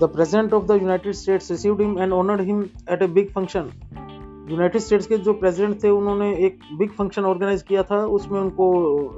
The 0.00 0.08
President 0.08 0.54
of 0.56 0.62
the 0.68 0.76
United 0.80 1.14
States 1.14 1.50
received 1.50 1.80
him 1.80 1.98
and 1.98 2.14
honored 2.18 2.40
him 2.40 2.60
at 2.88 3.02
a 3.02 3.08
big 3.16 3.32
function. 3.32 3.66
United 4.50 4.82
States 4.82 5.06
के 5.06 5.16
जो 5.16 5.32
प्रेसिडेंट 5.32 5.82
थे, 5.82 5.90
उन्होंने 5.90 6.28
एक 6.46 6.58
बिग 6.78 6.90
फ़ंक्शन 6.90 7.24
ऑर्गेनाइज 7.24 7.62
किया 7.62 7.82
था, 7.82 7.98
उसमें 8.16 8.38
उनको 8.40 8.70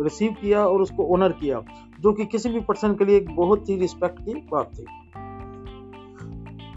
रिसीव 0.02 0.32
किया 0.40 0.64
और 0.66 0.82
उसको 0.82 1.06
ऑनर 1.14 1.32
किया, 1.32 1.60
जो 2.00 2.12
कि 2.12 2.24
किसी 2.24 2.48
भी 2.48 2.60
पर्सन 2.60 2.94
के 2.94 3.04
लिए 3.04 3.16
एक 3.16 3.34
बहुत 3.36 3.68
ही 3.68 3.76
रिस्पेक्ट 3.80 4.18
की 4.18 4.34
बात 4.52 4.70
थी 4.78 4.84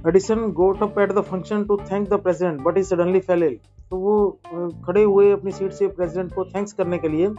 Edison 0.08 0.39
got 0.54 0.82
up 0.84 1.00
at 1.00 1.12
the 1.12 1.22
function 1.28 1.63
to 1.65 1.78
thank 1.91 2.08
the 2.10 2.20
president 2.24 2.62
but 2.63 2.78
he 2.78 2.84
suddenly 2.84 3.20
fell 3.20 3.44
ill 3.44 3.56
तो 3.89 3.98
वो 3.98 4.18
खड़े 4.86 5.04
हुए 5.04 5.32
अपनी 5.32 5.52
सीट 5.52 5.72
से 5.74 5.88
प्रेसिडेंट 6.00 6.34
को 6.34 6.44
थैंक्स 6.46 6.74
करने 6.74 6.98
के 6.98 7.10
लिए, 7.10 7.30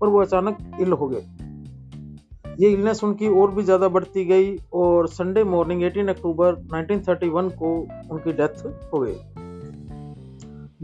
पर 0.00 0.08
वो 0.08 0.20
अचानक 0.20 0.58
इल 0.80 0.92
हो 0.92 1.08
गए। 1.08 1.22
ये 2.60 2.70
इलनेस 2.72 3.02
उनकी 3.04 3.28
और 3.40 3.50
भी 3.54 3.62
ज़्यादा 3.62 3.88
बढ़ती 3.88 4.24
गई 4.24 4.56
और 4.74 5.08
संडे 5.08 5.44
मॉर्निंग 5.44 5.82
18 5.82 6.08
अक्टूबर 6.10 6.54
1931 6.54 7.50
को 7.58 7.74
उनकी 8.10 8.32
डेथ 8.32 8.64
हो 8.92 9.00
गई। 9.00 9.14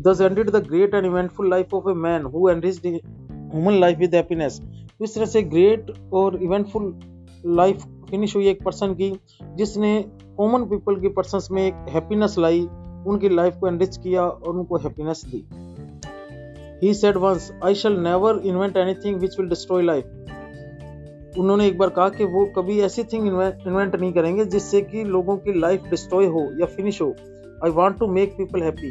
Thus 0.07 0.21
ended 0.21 0.53
the 0.55 0.63
great 0.65 0.93
and 0.95 1.07
eventful 1.07 1.49
life 1.53 1.73
of 1.77 1.87
a 1.93 1.95
man 2.03 2.27
who 2.33 2.43
enriched 2.51 2.85
human 2.85 3.81
life 3.85 4.05
with 4.05 4.15
happiness. 4.15 4.61
इस 5.03 5.15
तरह 5.15 5.27
से 5.27 5.43
ग्रेट 5.55 5.91
और 6.13 6.43
इवेंटफुल 6.43 6.93
लाइफ 7.57 7.83
फिनिश 8.11 8.35
हुई 8.37 8.49
एक 8.49 8.63
पर्सन 8.65 8.95
की, 8.95 9.11
जिसने 9.57 9.93
कॉमन 10.39 10.65
पीपल 10.65 11.01
की 11.01 11.09
पर्सन 11.09 11.55
में 11.55 11.67
एक 11.67 11.87
हैप्पीनेस 11.89 12.35
लाई, 12.39 12.61
उनकी 13.07 13.29
लाइफ 13.29 13.57
को 13.61 13.69
एनरिच 13.69 13.97
किया 13.97 14.23
और 14.23 14.57
उनको 14.57 14.77
happiness 14.77 15.23
the. 15.27 15.45
He 16.83 16.95
said 16.95 17.17
once 17.17 17.51
I 17.65 17.75
shall 17.75 17.93
never 17.93 18.41
invent 18.45 18.77
anything 18.77 19.17
which 19.21 19.39
will 19.41 19.49
destroy 19.49 19.83
life 19.83 21.39
उन्होंने 21.39 21.67
एक 21.67 21.79
बार 21.79 21.89
कहा 21.89 22.09
कि 22.09 22.25
वो 22.25 22.45
कभी 22.57 22.81
ऐसी 22.81 23.03
थिंग 23.05 23.27
इन्वेंट 23.27 23.97
नहीं 23.97 24.13
करेंगे 24.13 24.45
जिससे 24.45 24.81
कि 24.83 25.05
लोगों 25.05 25.37
की 25.37 25.59
लाइफ 25.61 25.83
डिस्ट्रॉय 25.91 26.27
हो 26.27 26.41
या 26.61 26.67
फिनिश 26.67 27.01
हो। 27.03 27.15
I 27.65 27.71
want 27.71 27.99
to 27.99 28.07
make 28.07 28.37
people 28.39 28.63
happy 28.63 28.89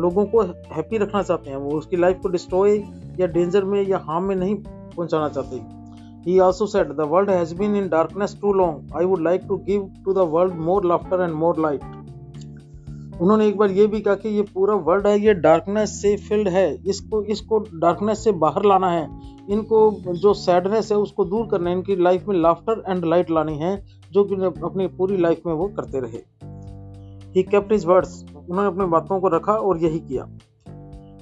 लोगों 0.00 0.26
को 0.26 0.42
हैप्पी 0.42 0.98
रखना 0.98 1.22
चाहते 1.22 1.50
हैं 1.50 1.56
वो, 1.56 1.70
उसकी 1.70 1.96
लाइफ 1.96 2.18
को 2.22 2.28
डिस्ट्रॉय 2.28 2.76
या 3.20 3.26
डेंजर 3.26 3.64
में 3.64 3.82
या 3.82 3.98
हार्म 3.98 4.24
में 4.24 4.36
नहीं 4.36 4.54
पहुंचाना 4.56 5.28
चाहते। 5.28 5.75
He 6.26 6.38
also 6.38 6.66
said 6.66 6.88
the 6.88 7.00
world 7.00 7.30
has 7.30 7.54
been 7.54 7.76
in 7.76 7.88
darkness 7.88 8.38
too 8.40 8.52
long 8.52 8.96
I 8.96 9.04
would 9.04 9.22
like 9.22 9.42
to 9.48 9.56
give 9.56 9.90
to 10.04 10.12
the 10.12 10.18
world 10.18 10.54
more 10.54 10.86
laughter 10.86 11.22
and 11.22 11.34
more 11.34 11.60
light 11.60 11.80
उन्होंने 13.20 13.46
एक 13.48 13.56
बार 13.56 13.70
ये 13.70 13.86
भी 13.86 14.00
कहा 14.00 14.14
कि 14.14 14.28
ये 14.28 14.42
पूरा 14.42 14.74
वर्ल्ड 14.74 15.06
है, 15.06 15.18
ये 15.20 15.34
डार्कनेस 15.34 15.90
से 16.02 16.16
फिल्ड 16.16 16.48
है। 16.48 16.66
इसको 16.86 17.22
इसको 17.22 17.58
डार्कनेस 17.74 18.24
से 18.24 18.32
बाहर 18.32 18.64
लाना 18.64 18.90
है। 18.90 19.08
इनको 19.50 19.78
जो 20.14 20.34
सैडनेस 20.34 20.92
है, 20.92 20.98
उसको 20.98 21.24
दूर 21.24 21.46
करना 21.46 21.70
है। 21.70 21.76
इनकी 21.76 21.96
लाइफ 21.96 22.28
में 22.28 22.36
लाफ्टर 22.36 22.82
एंड 22.88 23.04
लाइट 23.04 23.30
लानी 23.30 23.56
है, 23.58 23.86
जो 24.12 24.24
कि 24.24 24.34
अपनी 24.64 24.86
पूरी 24.86 25.16
लाइफ 25.16 25.42
में 25.46 25.52
वो 25.54 25.68
करते 25.68 26.00
रहे। 26.00 26.20
ही 27.36 27.42
केप्ट 27.42 27.72
हिज 27.72 27.86
वर्ड्स 27.86 28.24
उन्होंने 28.50 28.68
अपनी 28.68 28.86
बातों 28.86 29.20
को 29.20 29.28
रखा 29.28 29.52
और 29.52 29.78
यही 29.78 29.98
किया। 29.98 30.28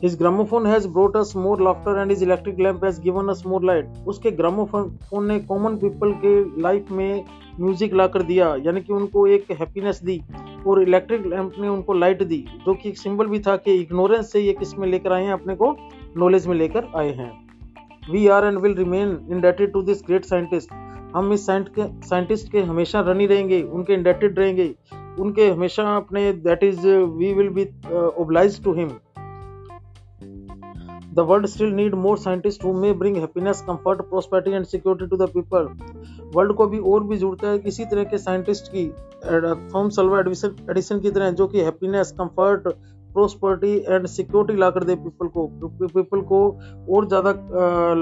His 0.02 0.16
gramophone 0.16 0.64
has 0.66 0.86
brought 0.86 1.14
us 1.16 1.34
more 1.34 1.56
laughter 1.56 1.92
and 1.98 2.10
his 2.10 2.22
electric 2.22 2.58
lamp 2.58 2.82
has 2.84 2.98
given 2.98 3.28
us 3.32 3.42
more 3.44 3.60
light. 3.60 3.86
उसके 4.06 4.30
ग्रामोफोन 4.30 5.26
ने 5.28 5.38
कॉमन 5.40 5.76
पीपल 5.78 6.12
के 6.24 6.62
लाइफ 6.62 6.90
में 6.90 7.24
म्यूज़िक 7.60 7.94
ला 7.94 8.06
कर 8.06 8.22
दिया, 8.22 8.54
यानी 8.64 8.80
कि 8.80 8.92
उनको 8.92 9.26
एक 9.26 9.50
हैप्पीनेस 9.50 10.02
दी 10.04 10.20
और 10.66 10.82
इलेक्ट्रिक 10.82 11.26
लैंप 11.26 11.52
ने 11.60 11.68
उनको 11.68 11.92
लाइट 11.94 12.22
दी, 12.22 12.44
जो 12.66 12.74
कि 12.74 12.88
एक 12.88 12.98
सिंबल 12.98 13.26
भी 13.26 13.38
था 13.40 13.56
कि 13.56 13.74
इग्नोरेंस 13.74 14.32
से 14.32 14.40
ये 14.40 14.52
किसमें 14.52 14.86
लेकर 14.88 15.12
आए 15.12 15.24
हैं, 15.24 15.32
अपने 15.32 15.54
को 15.54 15.76
नॉलेज 16.16 16.46
में 16.46 16.56
लेकर 16.56 16.90
आए 16.96 17.12
हैं। 17.12 17.30
We 18.10 18.26
are 18.28 18.46
and 18.46 18.58
will 18.58 18.74
remain 18.76 19.18
indebted 19.30 19.72
to 19.72 19.82
this 19.82 20.02
great 20.06 20.24
scientist 20.24 20.72
हम 21.14 21.32
इस 21.32 21.46
साइंटिस्ट 21.46 22.50
के 22.52 22.60
हमेशा 22.62 23.00
रनी 23.08 23.26
रहेंगे, 23.26 23.62
उनके 23.62 23.94
इंडेटेड 23.94 24.38
रहेंगे, 24.38 24.74
उनके 25.20 25.48
हमेशा 25.50 25.96
अपने 25.96 26.32
that 26.32 26.64
is 26.64 26.86
we 26.88 27.32
will 27.34 27.48
be 27.50 27.64
obliged 28.22 28.62
to 28.64 28.72
him 28.74 28.90
The 31.16 31.24
world 31.24 31.48
still 31.48 31.70
need 31.70 31.92
more 31.94 32.16
scientists 32.16 32.60
who 32.60 32.72
may 32.72 32.92
bring 32.92 33.14
happiness, 33.14 33.60
comfort, 33.62 34.00
prosperity 34.10 34.54
and 34.54 34.66
security 34.66 35.06
to 35.10 35.18
the 35.20 35.28
people. 35.34 35.68
World 36.34 36.52
को 36.56 36.66
भी 36.66 36.78
और 36.92 37.04
भी 37.04 37.16
ज़रूरत 37.16 37.44
है 37.44 37.52
इसी 37.68 37.84
तरह 37.92 38.04
के 38.12 38.18
साइंटिस्ट 38.18 38.70
की 38.74 38.86
थॉमस 39.74 39.98
अल्वा 39.98 40.20
एडिसन 40.20 41.00
की 41.00 41.10
तरह 41.10 41.30
जो 41.40 41.46
कि 41.48 41.60
happiness 41.64 42.10
comfort 42.20 42.68
prosperity 43.14 43.74
and 43.88 44.06
security 44.06 44.58
ला 44.60 44.70
कर 44.70 44.84
दे 44.84 44.94
पीपल 45.04 45.28
को। 45.36 45.46
पीपल 45.82 46.20
को 46.32 46.40
और 46.94 47.08
ज़्यादा 47.08 47.34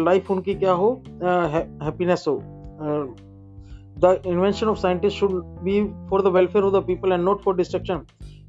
लाइफ 0.04 0.30
उनकी 0.30 0.54
क्या 0.64 0.72
हो 0.82 0.90
हैप्पीनेस 1.22 2.24
हो। 2.28 2.36
The 4.04 4.20
invention 4.26 4.66
of 4.66 4.78
scientist 4.78 5.16
should 5.18 5.32
be 5.64 5.82
for 6.10 6.22
the 6.22 6.34
welfare 6.36 6.64
of 6.64 6.74
the 6.74 6.84
people 6.86 7.12
and 7.12 7.24
not 7.24 7.42
for 7.42 7.56
destruction 7.56 8.00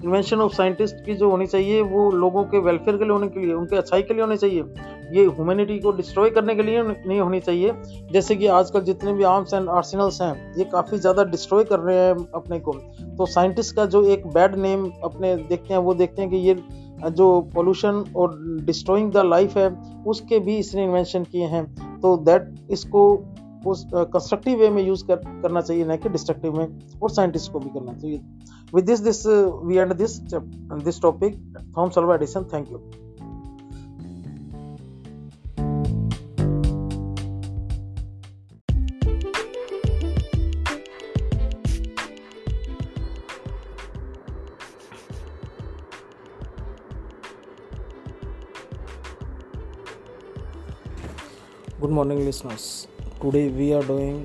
invention 0.04 0.42
of 0.42 0.54
scientist 0.54 0.96
की 1.06 1.14
जो 1.16 1.30
होनी 1.30 1.46
चाहिए, 1.48 1.82
वो 1.82 2.10
लोगों 2.12 2.44
के 2.44 2.60
वेलफेयर 2.60 2.98
के 2.98 3.04
लिए 3.04 3.14
होने 3.14 3.28
के 3.28 3.40
लिए, 3.40 3.54
उनके 3.54 3.76
अच्छाई 3.76 4.02
के 4.02 4.14
लिए 4.14 4.24
होनी 4.24 4.38
चाहिए। 4.38 4.64
ये 5.12 5.26
ह्यूमैनिटी 5.26 5.80
को 5.80 5.92
डिस्ट्रॉय 5.92 6.30
करने 6.30 6.56
के 6.56 6.64
लिए 6.64 6.82
नहीं 6.84 7.20
होनी 7.20 7.40
चाहिए। 7.40 7.74
जैसे 8.12 8.36
कि 8.36 8.48
आजकल 8.48 8.82
जितने 8.82 9.14
भी 9.14 9.24
आर्म्स 9.24 9.54
एंड 9.54 9.70
आर्सेनल्स 9.70 10.22
हैं, 10.22 10.54
ये 10.58 10.64
काफ़ी 10.64 10.98
ज़्यादा 10.98 11.24
डिस्ट्रॉय 11.24 11.64
कर 11.64 11.80
रहे 11.80 11.98
हैं 11.98 12.16
अपने 12.36 12.60
को। 12.60 12.74
तो 13.18 13.26
साइंटिस्ट 13.26 13.76
का 13.76 13.86
जो 13.86 14.04
एक 14.06 14.28
बैड 14.28 14.56
नेम 14.56 14.92
अपने 15.04 15.36
देखते 15.36 15.74
हैं, 15.74 15.82
वो 15.82 15.94
देखते 15.94 16.22
हैं 16.22 16.32
कि 16.32 16.38
ये 16.38 16.56
जो 17.12 17.30
पोल्यूशन 17.56 18.04
और 18.16 18.36
डिस्ट्रॉइंग 18.66 19.12
द 19.12 19.18
लाइफ 19.18 19.58
है, 19.58 19.70
उसके 20.08 20.40
भी 20.40 20.58
इसने 20.58 20.84
इन्वेंशन 20.84 21.24
किए 21.24 21.46
हैं। 21.46 21.66
तो 22.00 22.16
दैट 22.18 22.54
इसको 22.72 23.02
कंस्ट्रक्टिव 23.68 24.60
वे 24.60 24.70
में 24.70 24.84
यूज़ 24.84 25.06
कर, 25.06 25.16
करना 25.16 25.62
चाहिए 25.62 25.86
ना 25.86 25.96
कि 25.96 26.10
डिस्ट्रक्टिव 26.10 26.58
में 26.58 27.00
और 27.04 27.10
साइंटिस्ट 27.10 27.52
को 27.52 27.60
भी 27.60 27.70
करना 27.70 27.94
चाहिए। 27.94 28.22
With 28.76 28.86
this 28.86 29.00
this 29.00 29.26
we 29.28 29.78
and 29.78 29.94
this 29.94 30.20
this 30.34 31.02
topic 31.02 31.58
Thomas 31.78 31.98
Alva 31.98 32.16
Edison 32.16 32.44
thank 32.54 32.72
you 32.72 32.82
good 51.80 51.92
morning 51.92 52.20
listeners 52.20 52.88
today 53.24 53.48
we 53.58 53.66
are 53.76 53.84
doing 53.90 54.16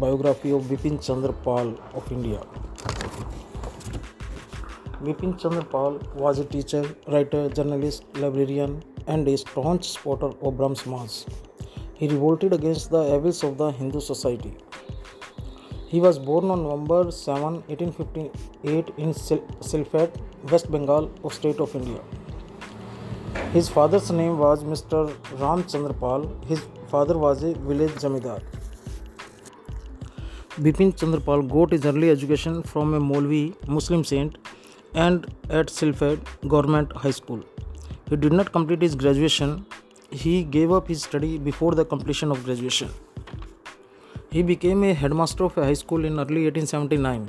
biography 0.00 0.50
of 0.56 0.64
Bipin 0.70 0.96
Chandra 1.04 1.32
Pal 1.44 1.68
of 1.98 2.10
India 2.16 2.40
Bipin 5.04 5.30
Chandra 5.40 5.64
Pal 5.64 5.98
was 6.14 6.38
a 6.38 6.44
teacher, 6.44 6.82
writer, 7.08 7.48
journalist, 7.48 8.04
librarian, 8.16 8.82
and 9.06 9.26
a 9.26 9.38
staunch 9.38 9.88
supporter 9.92 10.32
of 10.42 10.56
Brahms. 10.58 11.24
He 11.94 12.08
revolted 12.08 12.52
against 12.52 12.90
the 12.90 13.02
evils 13.16 13.42
of 13.42 13.56
the 13.56 13.70
Hindu 13.70 14.00
society. 14.00 14.54
He 15.86 16.00
was 16.00 16.18
born 16.18 16.50
on 16.50 16.62
November 16.64 17.10
7, 17.10 17.62
1858 17.68 18.92
in 18.98 19.14
Silfat, 19.14 20.14
West 20.50 20.70
Bengal 20.70 21.10
of 21.24 21.32
State 21.32 21.58
of 21.58 21.74
India. 21.74 22.00
His 23.52 23.70
father's 23.70 24.10
name 24.10 24.36
was 24.36 24.64
Mr. 24.64 25.00
Ram 25.40 25.62
Pal. 26.00 26.30
His 26.46 26.60
father 26.96 27.16
was 27.22 27.42
a 27.48 27.52
village 27.68 27.96
zamidar. 28.02 28.40
Bipin 30.66 30.92
Chandrapal 31.00 31.42
got 31.54 31.74
his 31.76 31.88
early 31.90 32.10
education 32.12 32.54
from 32.70 32.94
a 32.98 33.00
Molvi 33.08 33.42
Muslim 33.78 34.04
saint 34.10 34.38
and 35.06 35.26
at 35.58 35.72
Silford 35.78 36.30
Government 36.54 36.94
High 37.02 37.16
School. 37.18 37.42
He 38.08 38.16
did 38.22 38.36
not 38.38 38.52
complete 38.52 38.86
his 38.86 38.94
graduation. 39.02 39.52
He 40.22 40.34
gave 40.56 40.72
up 40.78 40.88
his 40.92 41.02
study 41.08 41.32
before 41.48 41.72
the 41.80 41.84
completion 41.92 42.32
of 42.36 42.44
graduation. 42.46 42.94
He 44.36 44.44
became 44.52 44.86
a 44.90 44.94
headmaster 45.02 45.44
of 45.48 45.58
a 45.58 45.66
high 45.68 45.80
school 45.82 46.08
in 46.10 46.22
early 46.24 46.44
1879. 46.44 47.28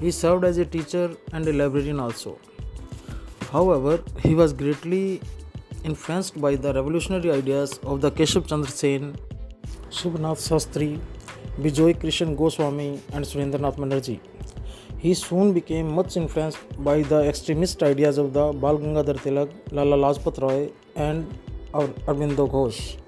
He 0.00 0.10
served 0.22 0.48
as 0.50 0.58
a 0.64 0.66
teacher 0.74 1.06
and 1.32 1.46
a 1.52 1.54
librarian 1.60 2.00
also. 2.00 2.34
However, 3.52 3.94
he 4.24 4.34
was 4.42 4.52
greatly 4.64 5.04
influenced 5.84 6.40
by 6.40 6.56
the 6.56 6.72
revolutionary 6.72 7.30
ideas 7.30 7.78
of 7.84 8.00
the 8.00 8.10
Keshav 8.10 8.46
Chandra 8.48 8.70
Sen, 8.70 9.16
Shubhanath 9.90 10.42
Shastri, 10.48 11.00
Bijoy 11.60 11.98
Krishan 11.98 12.36
Goswami, 12.36 13.00
and 13.12 13.24
Surendranath 13.24 13.76
Banerjee. 13.76 14.20
He 14.98 15.14
soon 15.14 15.52
became 15.52 15.92
much 15.92 16.16
influenced 16.16 16.58
by 16.82 17.02
the 17.02 17.24
extremist 17.28 17.82
ideas 17.82 18.18
of 18.18 18.32
the 18.32 18.52
Bal 18.52 18.78
Gangadhar 18.78 19.16
Tilak, 19.16 19.50
Lala 19.72 19.96
Lajpat 19.96 20.40
Roy, 20.40 20.70
and 20.94 21.26
Arvindo 21.74 22.48
Ghosh. 22.48 22.98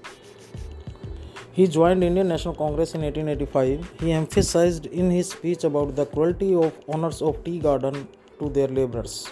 He 1.53 1.67
joined 1.67 2.03
Indian 2.03 2.27
National 2.27 2.53
Congress 2.53 2.95
in 2.95 3.01
1885. 3.01 4.01
He 4.01 4.11
emphasized 4.11 4.87
in 4.87 5.09
his 5.09 5.29
speech 5.29 5.63
about 5.63 5.95
the 5.95 6.05
cruelty 6.05 6.53
of 6.53 6.73
owners 6.89 7.21
of 7.21 7.41
tea 7.45 7.59
garden 7.59 8.09
to 8.39 8.49
their 8.49 8.67
laborers. 8.67 9.29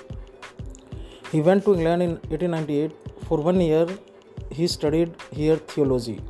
He 1.34 1.42
went 1.42 1.66
to 1.66 1.74
England 1.74 2.02
in 2.02 2.12
1898. 2.30 2.92
For 3.34 3.42
one 3.42 3.60
year, 3.62 3.88
he 4.52 4.68
studied 4.68 5.16
here 5.32 5.56
theology. 5.56 6.22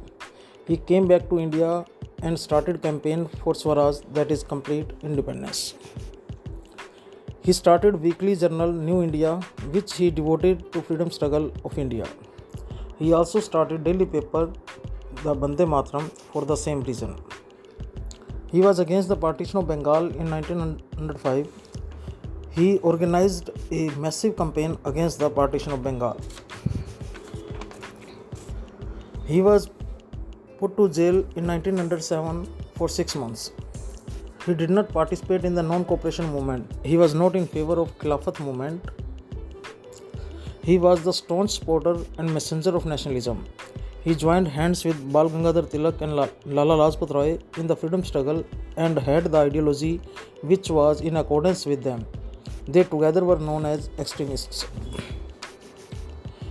He 0.66 0.78
came 0.78 1.06
back 1.06 1.28
to 1.32 1.38
India 1.38 1.86
and 2.22 2.40
started 2.40 2.82
campaign 2.82 3.26
for 3.42 3.54
Swaraj 3.54 3.98
that 4.14 4.32
is 4.32 4.42
complete 4.42 4.94
independence. 5.02 5.74
He 7.42 7.52
started 7.52 8.02
weekly 8.02 8.38
journal 8.38 8.72
New 8.72 9.04
India 9.04 9.34
which 9.74 9.96
he 9.96 10.10
devoted 10.12 10.72
to 10.72 10.82
freedom 10.82 11.12
struggle 11.12 11.52
of 11.66 11.78
India. 11.78 12.08
He 13.00 13.12
also 13.12 13.42
started 13.42 13.84
daily 13.84 14.06
paper 14.06 14.46
the 15.24 15.36
Bande 15.36 15.66
Matram 15.76 16.10
for 16.32 16.46
the 16.46 16.56
same 16.56 16.84
reason. 16.84 17.18
He 18.50 18.62
was 18.62 18.80
against 18.80 19.10
the 19.10 19.18
partition 19.18 19.60
of 19.60 19.68
Bengal 19.68 20.08
in 20.22 20.32
1905. 20.32 21.52
He 22.52 22.78
organized 22.78 23.50
a 23.72 23.90
massive 24.08 24.38
campaign 24.38 24.78
against 24.86 25.20
the 25.20 25.30
partition 25.30 25.74
of 25.74 25.84
Bengal. 25.84 26.18
He 29.26 29.42
was 29.42 29.70
put 30.60 30.76
to 30.78 30.90
jail 30.90 31.16
in 31.36 31.48
1907 31.48 32.48
for 32.76 32.90
6 32.90 33.16
months. 33.16 33.52
He 34.46 34.54
did 34.54 34.70
not 34.70 34.90
participate 34.90 35.46
in 35.46 35.56
the 35.56 35.64
non-cooperation 35.64 36.26
movement. 36.26 36.70
He 36.84 36.98
was 36.98 37.14
not 37.14 37.36
in 37.36 37.48
favor 37.48 37.80
of 37.80 37.98
Khilafat 38.00 38.40
movement. 38.42 38.90
He 40.62 40.78
was 40.78 41.04
the 41.04 41.14
staunch 41.14 41.52
supporter 41.52 41.96
and 42.18 42.34
messenger 42.34 42.76
of 42.76 42.86
nationalism. 42.86 43.46
He 44.02 44.14
joined 44.14 44.50
hands 44.50 44.84
with 44.84 44.98
Bal 45.14 45.30
Gangadhar 45.30 45.70
Tilak 45.70 46.02
and 46.02 46.14
Lala 46.18 46.76
Lajpat 46.82 47.14
Roy 47.14 47.40
in 47.58 47.68
the 47.68 47.76
freedom 47.78 48.04
struggle 48.04 48.44
and 48.76 49.00
had 49.00 49.32
the 49.32 49.38
ideology 49.38 50.02
which 50.42 50.70
was 50.70 51.00
in 51.00 51.16
accordance 51.16 51.66
with 51.66 51.82
them. 51.84 52.06
They 52.68 52.84
together 52.84 53.24
were 53.24 53.40
known 53.40 53.66
as 53.66 53.90
extremists. 53.98 54.66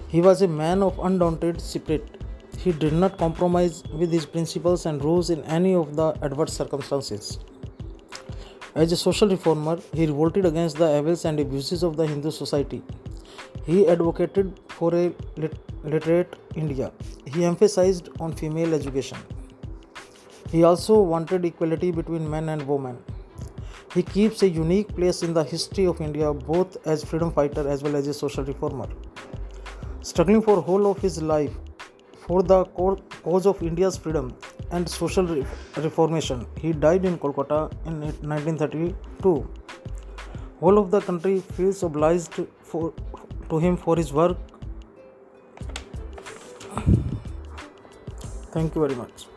He 0.08 0.22
was 0.22 0.40
a 0.40 0.48
man 0.48 0.82
of 0.82 0.98
undaunted 0.98 1.60
spirit. 1.60 2.21
He 2.62 2.70
did 2.70 2.92
not 2.92 3.18
compromise 3.18 3.82
with 3.92 4.12
his 4.12 4.24
principles 4.24 4.86
and 4.86 5.02
rules 5.02 5.30
in 5.30 5.42
any 5.44 5.74
of 5.74 5.96
the 5.96 6.12
adverse 6.22 6.52
circumstances. 6.52 7.40
As 8.76 8.92
a 8.92 8.96
social 8.96 9.28
reformer, 9.28 9.80
he 9.92 10.06
revolted 10.06 10.46
against 10.46 10.76
the 10.76 10.96
evils 10.96 11.24
and 11.24 11.40
abuses 11.40 11.82
of 11.82 11.96
the 11.96 12.06
Hindu 12.06 12.30
society. 12.30 12.80
He 13.66 13.88
advocated 13.88 14.60
for 14.68 14.94
a 14.94 15.12
literate 15.84 16.36
India. 16.54 16.92
He 17.26 17.44
emphasized 17.44 18.10
on 18.20 18.32
female 18.32 18.74
education. 18.74 19.18
He 20.52 20.62
also 20.62 21.00
wanted 21.00 21.44
equality 21.44 21.90
between 21.90 22.30
men 22.30 22.48
and 22.48 22.62
women. 22.68 22.96
He 23.92 24.04
keeps 24.04 24.42
a 24.42 24.48
unique 24.48 24.94
place 24.94 25.24
in 25.24 25.34
the 25.34 25.42
history 25.42 25.86
of 25.86 26.00
India 26.00 26.32
both 26.32 26.76
as 26.86 27.02
freedom 27.02 27.32
fighter 27.32 27.68
as 27.68 27.82
well 27.82 27.96
as 27.96 28.06
a 28.06 28.14
social 28.14 28.44
reformer. 28.44 28.88
Struggling 30.02 30.42
for 30.42 30.60
whole 30.60 30.90
of 30.90 30.98
his 30.98 31.20
life 31.20 31.52
for 32.26 32.42
the 32.42 32.64
cause 33.24 33.46
of 33.46 33.62
India's 33.62 33.96
freedom, 33.96 34.34
and 34.70 34.88
social 34.88 35.26
reformation. 35.76 36.46
He 36.60 36.72
died 36.72 37.04
in 37.04 37.18
Kolkata 37.18 37.70
in 37.86 38.00
1932. 38.00 39.48
Whole 40.60 40.78
of 40.78 40.90
the 40.90 41.00
country 41.00 41.40
feels 41.40 41.82
obliged 41.82 42.40
for, 42.62 42.94
to 43.50 43.58
him 43.58 43.76
for 43.76 43.96
his 43.96 44.12
work. 44.12 44.36
Thank 48.52 48.74
you 48.74 48.86
very 48.86 48.94
much. 48.94 49.31